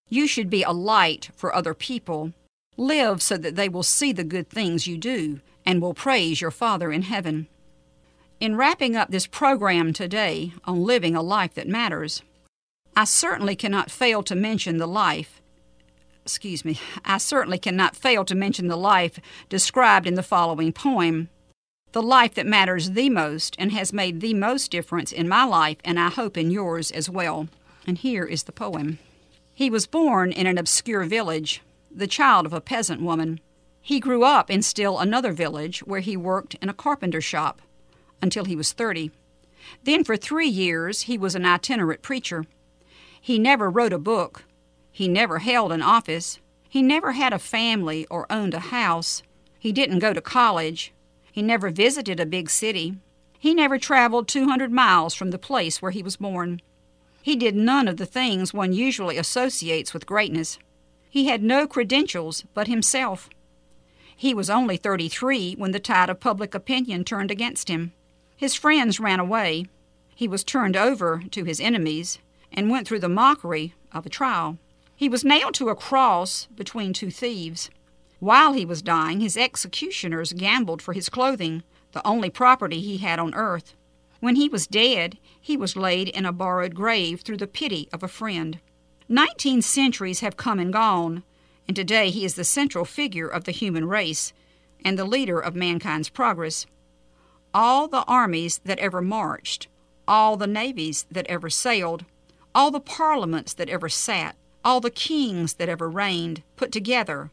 You 0.09 0.25
should 0.25 0.49
be 0.49 0.63
a 0.63 0.71
light 0.71 1.29
for 1.35 1.53
other 1.53 1.75
people. 1.75 2.33
Live 2.77 3.21
so 3.21 3.37
that 3.37 3.55
they 3.55 3.69
will 3.69 3.83
see 3.83 4.11
the 4.11 4.23
good 4.23 4.49
things 4.49 4.87
you 4.87 4.97
do 4.97 5.39
and 5.67 5.81
will 5.81 5.93
praise 5.93 6.41
your 6.41 6.49
Father 6.49 6.91
in 6.91 7.03
heaven. 7.03 7.47
In 8.39 8.55
wrapping 8.55 8.95
up 8.95 9.11
this 9.11 9.27
program 9.27 9.93
today 9.93 10.53
on 10.65 10.83
living 10.83 11.15
a 11.15 11.21
life 11.21 11.53
that 11.53 11.67
matters, 11.67 12.23
I 12.95 13.03
certainly 13.03 13.55
cannot 13.55 13.91
fail 13.91 14.23
to 14.23 14.33
mention 14.33 14.77
the 14.77 14.87
life, 14.87 15.43
excuse 16.23 16.65
me, 16.65 16.79
I 17.05 17.19
certainly 17.19 17.59
cannot 17.59 17.95
fail 17.95 18.25
to 18.25 18.33
mention 18.33 18.67
the 18.67 18.75
life 18.75 19.19
described 19.47 20.07
in 20.07 20.15
the 20.15 20.23
following 20.23 20.73
poem, 20.73 21.29
the 21.91 22.01
life 22.01 22.33
that 22.35 22.45
matters 22.45 22.91
the 22.91 23.09
most 23.09 23.55
and 23.59 23.71
has 23.71 23.91
made 23.91 24.21
the 24.21 24.33
most 24.33 24.71
difference 24.71 25.11
in 25.11 25.27
my 25.27 25.43
life 25.43 25.77
and 25.83 25.99
I 25.99 26.09
hope 26.09 26.37
in 26.37 26.51
yours 26.51 26.91
as 26.91 27.09
well. 27.09 27.47
And 27.85 27.97
here 27.97 28.23
is 28.23 28.43
the 28.43 28.51
poem. 28.51 28.99
He 29.53 29.69
was 29.69 29.87
born 29.87 30.31
in 30.31 30.47
an 30.47 30.57
obscure 30.57 31.03
village, 31.03 31.61
the 31.93 32.07
child 32.07 32.45
of 32.45 32.53
a 32.53 32.61
peasant 32.61 33.01
woman. 33.01 33.39
He 33.81 33.99
grew 33.99 34.23
up 34.23 34.49
in 34.49 34.61
still 34.61 34.99
another 34.99 35.33
village 35.33 35.79
where 35.79 35.99
he 35.99 36.15
worked 36.15 36.55
in 36.55 36.69
a 36.69 36.73
carpenter 36.73 37.21
shop 37.21 37.61
until 38.21 38.45
he 38.45 38.55
was 38.55 38.71
30. 38.71 39.11
Then 39.83 40.03
for 40.03 40.15
three 40.15 40.47
years 40.47 41.01
he 41.01 41.17
was 41.17 41.35
an 41.35 41.45
itinerant 41.45 42.01
preacher. 42.01 42.45
He 43.19 43.37
never 43.37 43.69
wrote 43.69 43.93
a 43.93 43.99
book. 43.99 44.43
He 44.91 45.07
never 45.07 45.39
held 45.39 45.71
an 45.71 45.81
office. 45.81 46.39
He 46.69 46.81
never 46.81 47.13
had 47.13 47.33
a 47.33 47.39
family 47.39 48.05
or 48.07 48.31
owned 48.31 48.53
a 48.53 48.59
house. 48.59 49.23
He 49.59 49.71
didn't 49.71 49.99
go 49.99 50.13
to 50.13 50.21
college. 50.21 50.93
He 51.31 51.41
never 51.41 51.69
visited 51.69 52.19
a 52.19 52.25
big 52.25 52.49
city. 52.49 52.95
He 53.39 53.53
never 53.53 53.77
traveled 53.77 54.27
200 54.27 54.71
miles 54.71 55.13
from 55.13 55.31
the 55.31 55.37
place 55.37 55.81
where 55.81 55.91
he 55.91 56.03
was 56.03 56.17
born. 56.17 56.61
He 57.21 57.35
did 57.35 57.55
none 57.55 57.87
of 57.87 57.97
the 57.97 58.05
things 58.05 58.53
one 58.53 58.73
usually 58.73 59.17
associates 59.17 59.93
with 59.93 60.05
greatness. 60.05 60.59
He 61.09 61.25
had 61.25 61.43
no 61.43 61.67
credentials 61.67 62.43
but 62.53 62.67
himself. 62.67 63.29
He 64.15 64.33
was 64.33 64.49
only 64.49 64.77
33 64.77 65.55
when 65.55 65.71
the 65.71 65.79
tide 65.79 66.09
of 66.09 66.19
public 66.19 66.53
opinion 66.53 67.03
turned 67.03 67.31
against 67.31 67.69
him. 67.69 67.93
His 68.37 68.55
friends 68.55 68.99
ran 68.99 69.19
away. 69.19 69.65
He 70.15 70.27
was 70.27 70.43
turned 70.43 70.77
over 70.77 71.23
to 71.31 71.43
his 71.43 71.59
enemies 71.59 72.19
and 72.51 72.69
went 72.69 72.87
through 72.87 72.99
the 72.99 73.09
mockery 73.09 73.73
of 73.91 74.05
a 74.05 74.09
trial. 74.09 74.57
He 74.95 75.09
was 75.09 75.25
nailed 75.25 75.55
to 75.55 75.69
a 75.69 75.75
cross 75.75 76.47
between 76.55 76.93
two 76.93 77.09
thieves. 77.09 77.69
While 78.21 78.53
he 78.53 78.65
was 78.65 78.83
dying, 78.83 79.19
his 79.19 79.35
executioners 79.35 80.33
gambled 80.33 80.79
for 80.79 80.93
his 80.93 81.09
clothing, 81.09 81.63
the 81.91 82.05
only 82.05 82.29
property 82.29 82.79
he 82.79 82.97
had 82.97 83.17
on 83.17 83.33
earth. 83.33 83.73
When 84.19 84.35
he 84.35 84.47
was 84.47 84.67
dead, 84.67 85.17
he 85.39 85.57
was 85.57 85.75
laid 85.75 86.07
in 86.09 86.27
a 86.27 86.31
borrowed 86.31 86.75
grave 86.75 87.21
through 87.21 87.37
the 87.37 87.47
pity 87.47 87.89
of 87.91 88.03
a 88.03 88.07
friend. 88.07 88.59
Nineteen 89.09 89.63
centuries 89.63 90.19
have 90.19 90.37
come 90.37 90.59
and 90.59 90.71
gone, 90.71 91.23
and 91.67 91.75
today 91.75 92.11
he 92.11 92.23
is 92.23 92.35
the 92.35 92.43
central 92.43 92.85
figure 92.85 93.27
of 93.27 93.45
the 93.45 93.51
human 93.51 93.85
race 93.87 94.33
and 94.85 94.99
the 94.99 95.05
leader 95.05 95.39
of 95.39 95.55
mankind's 95.55 96.09
progress. 96.09 96.67
All 97.55 97.87
the 97.87 98.03
armies 98.03 98.61
that 98.65 98.77
ever 98.77 99.01
marched, 99.01 99.67
all 100.07 100.37
the 100.37 100.45
navies 100.45 101.07
that 101.09 101.25
ever 101.25 101.49
sailed, 101.49 102.05
all 102.53 102.69
the 102.69 102.79
parliaments 102.79 103.55
that 103.55 103.69
ever 103.69 103.89
sat, 103.89 104.35
all 104.63 104.79
the 104.79 104.91
kings 104.91 105.55
that 105.55 105.69
ever 105.69 105.89
reigned, 105.89 106.43
put 106.55 106.71
together, 106.71 107.31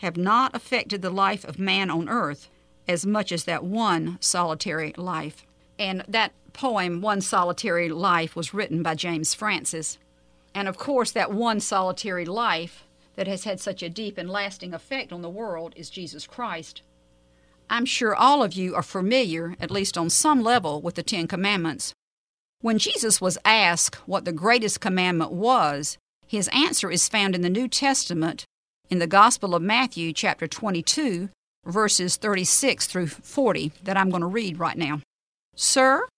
have 0.00 0.16
not 0.16 0.54
affected 0.54 1.02
the 1.02 1.10
life 1.10 1.44
of 1.44 1.58
man 1.58 1.90
on 1.90 2.08
earth 2.08 2.48
as 2.88 3.06
much 3.06 3.30
as 3.32 3.44
that 3.44 3.62
one 3.62 4.18
solitary 4.20 4.92
life. 4.96 5.44
And 5.78 6.04
that 6.08 6.32
poem, 6.52 7.00
One 7.00 7.20
Solitary 7.20 7.88
Life, 7.88 8.34
was 8.34 8.52
written 8.52 8.82
by 8.82 8.94
James 8.94 9.34
Francis. 9.34 9.98
And 10.54 10.68
of 10.68 10.76
course, 10.76 11.12
that 11.12 11.32
one 11.32 11.60
solitary 11.60 12.24
life 12.24 12.84
that 13.14 13.28
has 13.28 13.44
had 13.44 13.60
such 13.60 13.82
a 13.82 13.88
deep 13.88 14.18
and 14.18 14.28
lasting 14.28 14.74
effect 14.74 15.12
on 15.12 15.22
the 15.22 15.28
world 15.28 15.74
is 15.76 15.90
Jesus 15.90 16.26
Christ. 16.26 16.82
I'm 17.68 17.84
sure 17.84 18.16
all 18.16 18.42
of 18.42 18.54
you 18.54 18.74
are 18.74 18.82
familiar, 18.82 19.54
at 19.60 19.70
least 19.70 19.96
on 19.96 20.10
some 20.10 20.42
level, 20.42 20.80
with 20.80 20.96
the 20.96 21.02
Ten 21.02 21.28
Commandments. 21.28 21.94
When 22.62 22.78
Jesus 22.78 23.20
was 23.20 23.38
asked 23.44 23.96
what 24.08 24.24
the 24.24 24.32
greatest 24.32 24.80
commandment 24.80 25.32
was, 25.32 25.98
his 26.26 26.48
answer 26.48 26.90
is 26.90 27.08
found 27.08 27.34
in 27.34 27.42
the 27.42 27.50
New 27.50 27.68
Testament 27.68 28.44
in 28.90 28.98
the 28.98 29.06
Gospel 29.06 29.54
of 29.54 29.62
Matthew, 29.62 30.12
chapter 30.12 30.48
22, 30.48 31.28
verses 31.64 32.16
36 32.16 32.86
through 32.88 33.06
40, 33.06 33.70
that 33.84 33.96
I'm 33.96 34.10
going 34.10 34.22
to 34.22 34.26
read 34.26 34.58
right 34.58 34.76
now. 34.76 35.00
Sir, 35.54 36.08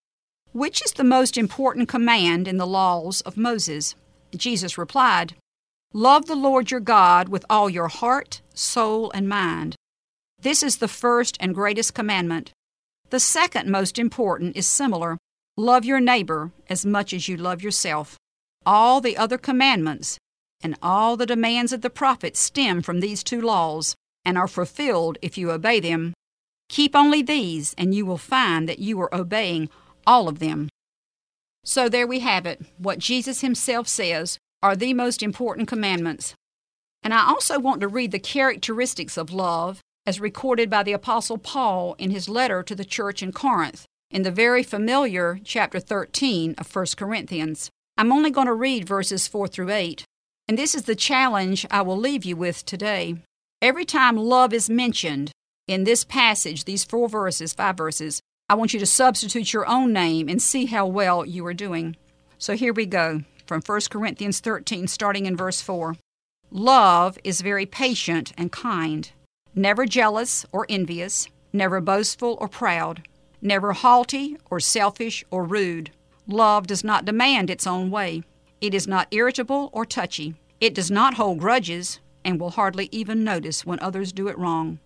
which 0.52 0.82
is 0.82 0.92
the 0.92 1.04
most 1.04 1.36
important 1.36 1.88
command 1.88 2.48
in 2.48 2.56
the 2.56 2.66
laws 2.66 3.20
of 3.22 3.36
Moses? 3.36 3.94
Jesus 4.34 4.78
replied, 4.78 5.34
Love 5.92 6.24
the 6.24 6.34
Lord 6.34 6.70
your 6.70 6.80
God 6.80 7.28
with 7.28 7.44
all 7.50 7.68
your 7.68 7.88
heart, 7.88 8.40
soul, 8.54 9.10
and 9.12 9.28
mind. 9.28 9.76
This 10.40 10.62
is 10.62 10.78
the 10.78 10.88
first 10.88 11.36
and 11.40 11.54
greatest 11.54 11.92
commandment. 11.92 12.52
The 13.10 13.20
second 13.20 13.70
most 13.70 13.98
important 13.98 14.56
is 14.56 14.66
similar 14.66 15.18
love 15.58 15.84
your 15.84 16.00
neighbor 16.00 16.50
as 16.70 16.86
much 16.86 17.12
as 17.12 17.28
you 17.28 17.36
love 17.36 17.62
yourself. 17.62 18.16
All 18.64 19.02
the 19.02 19.18
other 19.18 19.36
commandments 19.36 20.18
and 20.62 20.76
all 20.82 21.16
the 21.16 21.26
demands 21.26 21.72
of 21.72 21.80
the 21.80 21.90
prophets 21.90 22.40
stem 22.40 22.82
from 22.82 23.00
these 23.00 23.22
two 23.22 23.40
laws 23.40 23.94
and 24.24 24.38
are 24.38 24.48
fulfilled 24.48 25.18
if 25.22 25.36
you 25.36 25.50
obey 25.50 25.80
them. 25.80 26.14
Keep 26.68 26.94
only 26.94 27.22
these, 27.22 27.74
and 27.76 27.94
you 27.94 28.06
will 28.06 28.18
find 28.18 28.68
that 28.68 28.78
you 28.78 29.00
are 29.00 29.14
obeying 29.14 29.68
all 30.06 30.28
of 30.28 30.38
them. 30.38 30.68
So 31.64 31.88
there 31.88 32.06
we 32.06 32.20
have 32.20 32.46
it. 32.46 32.62
What 32.78 32.98
Jesus 32.98 33.40
himself 33.40 33.86
says 33.86 34.38
are 34.62 34.74
the 34.76 34.94
most 34.94 35.22
important 35.22 35.68
commandments. 35.68 36.34
And 37.02 37.12
I 37.12 37.26
also 37.26 37.58
want 37.58 37.80
to 37.80 37.88
read 37.88 38.12
the 38.12 38.18
characteristics 38.18 39.16
of 39.16 39.32
love 39.32 39.80
as 40.06 40.20
recorded 40.20 40.70
by 40.70 40.82
the 40.82 40.92
Apostle 40.92 41.38
Paul 41.38 41.94
in 41.98 42.10
his 42.10 42.28
letter 42.28 42.62
to 42.62 42.74
the 42.74 42.84
church 42.84 43.22
in 43.22 43.32
Corinth, 43.32 43.84
in 44.10 44.22
the 44.22 44.30
very 44.30 44.62
familiar 44.62 45.38
chapter 45.44 45.78
13 45.78 46.54
of 46.58 46.74
1 46.74 46.86
Corinthians. 46.96 47.70
I'm 47.96 48.12
only 48.12 48.30
going 48.30 48.46
to 48.46 48.54
read 48.54 48.88
verses 48.88 49.28
4 49.28 49.48
through 49.48 49.70
8, 49.70 50.04
and 50.52 50.58
this 50.58 50.74
is 50.74 50.82
the 50.82 50.94
challenge 50.94 51.64
I 51.70 51.80
will 51.80 51.96
leave 51.96 52.26
you 52.26 52.36
with 52.36 52.66
today. 52.66 53.16
Every 53.62 53.86
time 53.86 54.18
love 54.18 54.52
is 54.52 54.68
mentioned 54.68 55.32
in 55.66 55.84
this 55.84 56.04
passage, 56.04 56.66
these 56.66 56.84
four 56.84 57.08
verses, 57.08 57.54
five 57.54 57.74
verses, 57.74 58.20
I 58.50 58.54
want 58.54 58.74
you 58.74 58.80
to 58.80 58.84
substitute 58.84 59.54
your 59.54 59.66
own 59.66 59.94
name 59.94 60.28
and 60.28 60.42
see 60.42 60.66
how 60.66 60.86
well 60.86 61.24
you 61.24 61.46
are 61.46 61.54
doing. 61.54 61.96
So 62.36 62.54
here 62.54 62.74
we 62.74 62.84
go 62.84 63.22
from 63.46 63.62
1 63.64 63.80
Corinthians 63.88 64.40
13, 64.40 64.88
starting 64.88 65.24
in 65.24 65.38
verse 65.38 65.62
4. 65.62 65.96
Love 66.50 67.18
is 67.24 67.40
very 67.40 67.64
patient 67.64 68.34
and 68.36 68.52
kind, 68.52 69.10
never 69.54 69.86
jealous 69.86 70.44
or 70.52 70.66
envious, 70.68 71.28
never 71.54 71.80
boastful 71.80 72.36
or 72.38 72.46
proud, 72.46 73.08
never 73.40 73.72
haughty 73.72 74.36
or 74.50 74.60
selfish 74.60 75.24
or 75.30 75.44
rude. 75.44 75.92
Love 76.26 76.66
does 76.66 76.84
not 76.84 77.06
demand 77.06 77.48
its 77.48 77.66
own 77.66 77.90
way. 77.90 78.22
It 78.60 78.74
is 78.74 78.86
not 78.86 79.08
irritable 79.10 79.70
or 79.72 79.86
touchy. 79.86 80.36
It 80.62 80.74
does 80.74 80.92
not 80.92 81.14
hold 81.14 81.40
grudges 81.40 81.98
and 82.24 82.38
will 82.38 82.50
hardly 82.50 82.88
even 82.92 83.24
notice 83.24 83.66
when 83.66 83.80
others 83.80 84.12
do 84.12 84.28
it 84.28 84.38
wrong. 84.38 84.78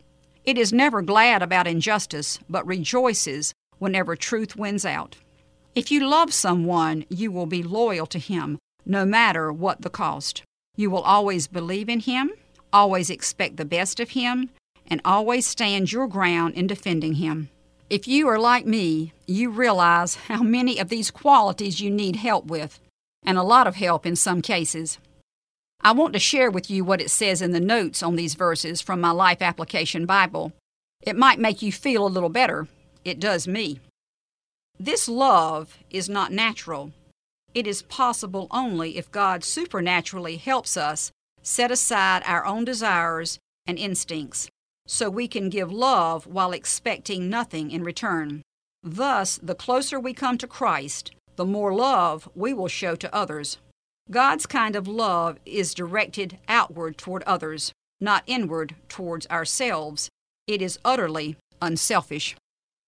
It 0.43 0.57
is 0.57 0.73
never 0.73 1.03
glad 1.03 1.43
about 1.43 1.67
injustice, 1.67 2.39
but 2.49 2.67
rejoices 2.67 3.53
whenever 3.77 4.17
truth 4.17 4.57
wins 4.57 4.87
out. 4.87 5.17
If 5.75 5.91
you 5.91 6.09
love 6.09 6.33
someone, 6.33 7.05
you 7.11 7.31
will 7.31 7.45
be 7.45 7.62
loyal 7.62 8.07
to 8.07 8.19
him, 8.19 8.59
no 8.87 9.05
matter 9.05 9.53
what 9.53 9.83
the 9.83 9.91
cost. 9.91 10.43
You 10.77 10.89
will 10.89 11.03
always 11.03 11.47
believe 11.47 11.91
in 11.91 12.01
him, 12.01 12.31
always 12.73 13.11
expect 13.11 13.59
the 13.59 13.67
best 13.67 14.01
of 14.01 14.12
him, 14.12 14.49
and 14.87 15.03
always 15.05 15.47
stand 15.47 15.93
your 15.93 16.09
ground 16.09 16.55
in 16.55 16.67
defending 16.67 17.17
him. 17.17 17.51
If 17.91 18.09
you 18.09 18.29
are 18.29 18.39
like 18.39 18.65
me, 18.65 19.12
you 19.27 19.51
realize 19.51 20.15
how 20.15 20.43
many 20.43 20.79
of 20.79 20.89
these 20.89 21.11
qualities 21.11 21.83
you 21.83 21.91
need 21.91 22.17
help 22.17 22.47
with, 22.47 22.81
and 23.23 23.37
a 23.37 23.43
lot 23.43 23.67
of 23.67 23.75
help 23.77 24.07
in 24.07 24.17
some 24.17 24.41
cases. 24.41 24.99
I 25.81 25.93
want 25.93 26.15
to 26.15 26.19
share 26.19 26.51
with 26.51 26.71
you 26.71 26.85
what 26.85 27.01
it 27.01 27.11
says 27.11 27.41
in 27.41 27.53
the 27.53 27.61
notes 27.61 28.03
on 28.03 28.17
these 28.17 28.35
verses 28.35 28.81
from 28.81 29.01
my 29.01 29.11
Life 29.11 29.41
Application 29.41 30.07
Bible. 30.07 30.53
It 31.03 31.17
might 31.17 31.39
make 31.39 31.62
you 31.62 31.71
feel 31.71 32.07
a 32.07 32.09
little 32.09 32.29
better. 32.29 32.67
It 33.05 33.21
does 33.21 33.47
me. 33.47 33.81
This 34.79 35.09
love 35.09 35.79
is 35.91 36.09
not 36.09 36.33
natural. 36.33 36.93
It 37.55 37.67
is 37.67 37.83
possible 37.83 38.49
only 38.51 38.99
if 38.99 39.11
God 39.11 39.45
supernaturally 39.45 40.37
helps 40.37 40.77
us 40.77 41.12
set 41.43 41.71
aside 41.71 42.23
our 42.27 42.45
own 42.45 42.65
desires 42.65 43.39
and 43.67 43.79
instincts 43.79 44.49
so 44.87 45.09
we 45.09 45.29
can 45.29 45.49
give 45.49 45.73
love 45.73 46.27
while 46.27 46.53
expecting 46.53 47.31
nothing 47.31 47.71
in 47.71 47.85
return. 47.85 48.43
Thus, 48.83 49.39
the 49.43 49.55
closer 49.55 49.99
we 49.99 50.12
come 50.15 50.39
to 50.39 50.47
Christ, 50.47 51.12
the 51.37 51.45
more 51.45 51.75
love 51.75 52.29
we 52.35 52.53
will 52.53 52.69
show 52.69 52.95
to 52.97 53.15
others. 53.15 53.59
God's 54.11 54.47
kind 54.47 54.77
of 54.77 54.87
love 54.87 55.38
is 55.45 55.75
directed 55.75 56.38
outward 56.47 56.97
toward 56.97 57.25
others, 57.25 57.73
not 58.01 58.23
inward 58.29 58.77
towards 58.88 59.27
ourselves. 59.27 60.09
It 60.47 60.62
is 60.62 60.79
utterly 60.85 61.37
unselfish. 61.61 62.37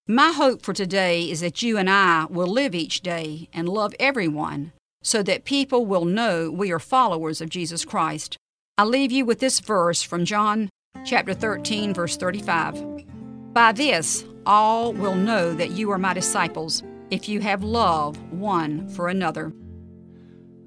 My 0.07 0.31
hope 0.31 0.63
for 0.63 0.73
today 0.73 1.29
is 1.29 1.41
that 1.41 1.61
you 1.61 1.77
and 1.77 1.91
I 1.91 2.27
will 2.31 2.47
live 2.47 2.73
each 2.73 3.01
day 3.01 3.49
and 3.53 3.69
love 3.69 3.95
everyone 3.99 4.71
so 5.03 5.25
that 5.25 5.45
people 5.45 5.85
will 5.85 6.05
know 6.05 6.53
we 6.53 6.71
are 6.71 6.79
followers 6.79 7.41
of 7.41 7.51
Jesus 7.51 7.85
Christ. 7.85 8.37
I 8.77 8.85
leave 8.85 9.11
you 9.11 9.25
with 9.25 9.41
this 9.41 9.59
verse 9.59 10.03
from 10.05 10.25
John 10.25 10.71
chapter 11.05 11.35
13 11.35 11.95
verse 11.95 12.17
35. 12.17 13.53
By 13.53 13.73
this 13.73 14.25
all 14.47 14.93
will 14.93 15.17
know 15.17 15.53
that 15.53 15.73
you 15.73 15.91
are 15.91 15.99
my 15.99 16.15
disciples 16.15 16.85
if 17.11 17.29
you 17.29 17.41
have 17.41 17.65
love 17.65 18.17
one 18.33 18.89
for 18.89 19.09
another. 19.09 19.53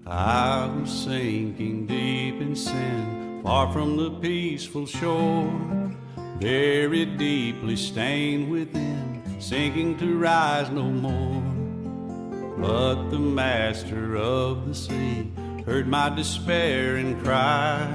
I 0.06 0.66
was 0.66 1.04
sinking 1.04 1.86
deep 1.86 2.42
in 2.42 2.56
sin, 2.56 3.42
far 3.44 3.72
from 3.72 3.98
the 3.98 4.10
peaceful 4.10 4.88
shore, 4.88 5.94
very 6.40 7.06
deeply 7.06 7.76
stained 7.76 8.50
within, 8.50 9.22
sinking 9.40 10.00
to 10.00 10.18
rise 10.18 10.72
no 10.72 10.84
more. 10.84 11.44
But 12.58 13.10
the 13.10 13.20
master 13.20 14.18
of 14.18 14.68
the 14.68 14.74
sea 14.74 15.32
heard 15.66 15.88
my 15.88 16.10
despair 16.10 16.96
and 16.98 17.24
cry. 17.24 17.88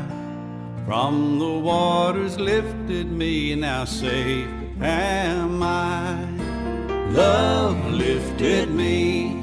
From 0.87 1.41
the 1.41 1.59
waters 1.59 2.39
lifted 2.39 3.11
me, 3.11 3.57
now 3.57 3.85
safe 3.85 4.49
am 4.81 5.61
I. 5.61 6.25
Love 7.11 7.91
lifted 7.91 8.71
me 8.71 9.36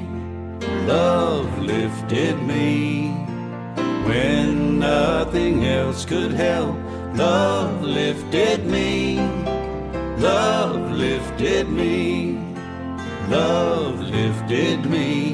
love 0.86 1.58
lifted 1.58 2.40
me 2.42 3.10
when 4.06 4.78
nothing 4.78 5.64
else 5.64 6.04
could 6.04 6.32
help. 6.32 6.76
Love 7.14 7.82
lifted 7.82 8.66
me, 8.66 9.18
love 10.18 10.90
lifted 10.92 11.68
me 11.68 12.44
Love 13.28 14.00
lifted 14.00 14.84
me 14.84 15.32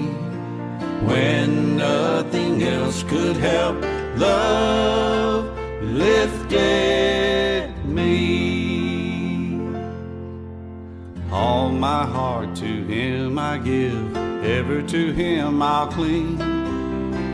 when 1.03 1.77
nothing 1.77 2.63
else 2.63 3.03
could 3.03 3.37
help. 3.37 3.83
Love 4.17 5.59
lifted 5.83 7.75
me. 7.85 9.61
All 11.33 11.71
my 11.71 12.07
heart 12.07 12.55
to 12.57 12.85
Him 12.85 13.41
I 13.41 13.59
give, 13.59 14.17
ever 14.43 14.83
to 14.83 15.13
Him 15.13 15.63
I'll 15.63 15.89
cling. 15.89 16.41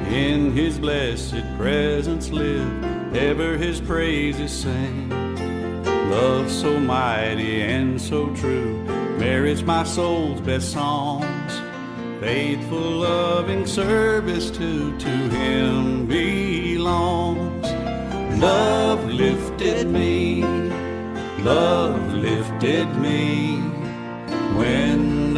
In 0.09 0.53
His 0.53 0.79
blessed 0.79 1.45
presence 1.57 2.31
live, 2.31 3.15
ever 3.15 3.57
His 3.57 3.81
praises 3.81 4.53
sing. 4.53 5.11
Love 6.11 6.51
so 6.51 6.79
mighty 6.79 7.63
and 7.63 8.01
so 8.01 8.35
true 8.35 8.85
merits 9.19 9.63
my 9.63 9.83
soul's 9.85 10.41
best 10.41 10.73
songs. 10.73 11.53
Faithful, 12.21 12.79
loving 12.79 13.67
service 13.67 14.51
to 14.51 14.97
to 14.99 15.09
Him 15.09 16.07
belongs. 16.07 17.67
Love 18.41 19.05
lifted 19.07 19.89
me, 19.89 20.43
love 21.43 22.13
lifted 22.15 22.87
me 22.97 23.59
when 24.57 25.06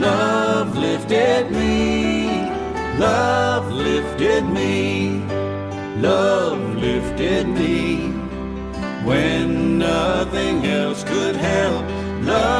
Love 0.00 0.76
lifted 0.76 1.50
me. 1.50 2.30
Love 2.98 3.70
lifted 3.70 4.44
me. 4.48 5.20
Love 5.98 6.76
lifted 6.76 7.46
me 7.46 8.08
when 9.04 9.78
nothing 9.78 10.64
else 10.64 11.04
could 11.04 11.36
help. 11.36 11.84
Love 12.24 12.59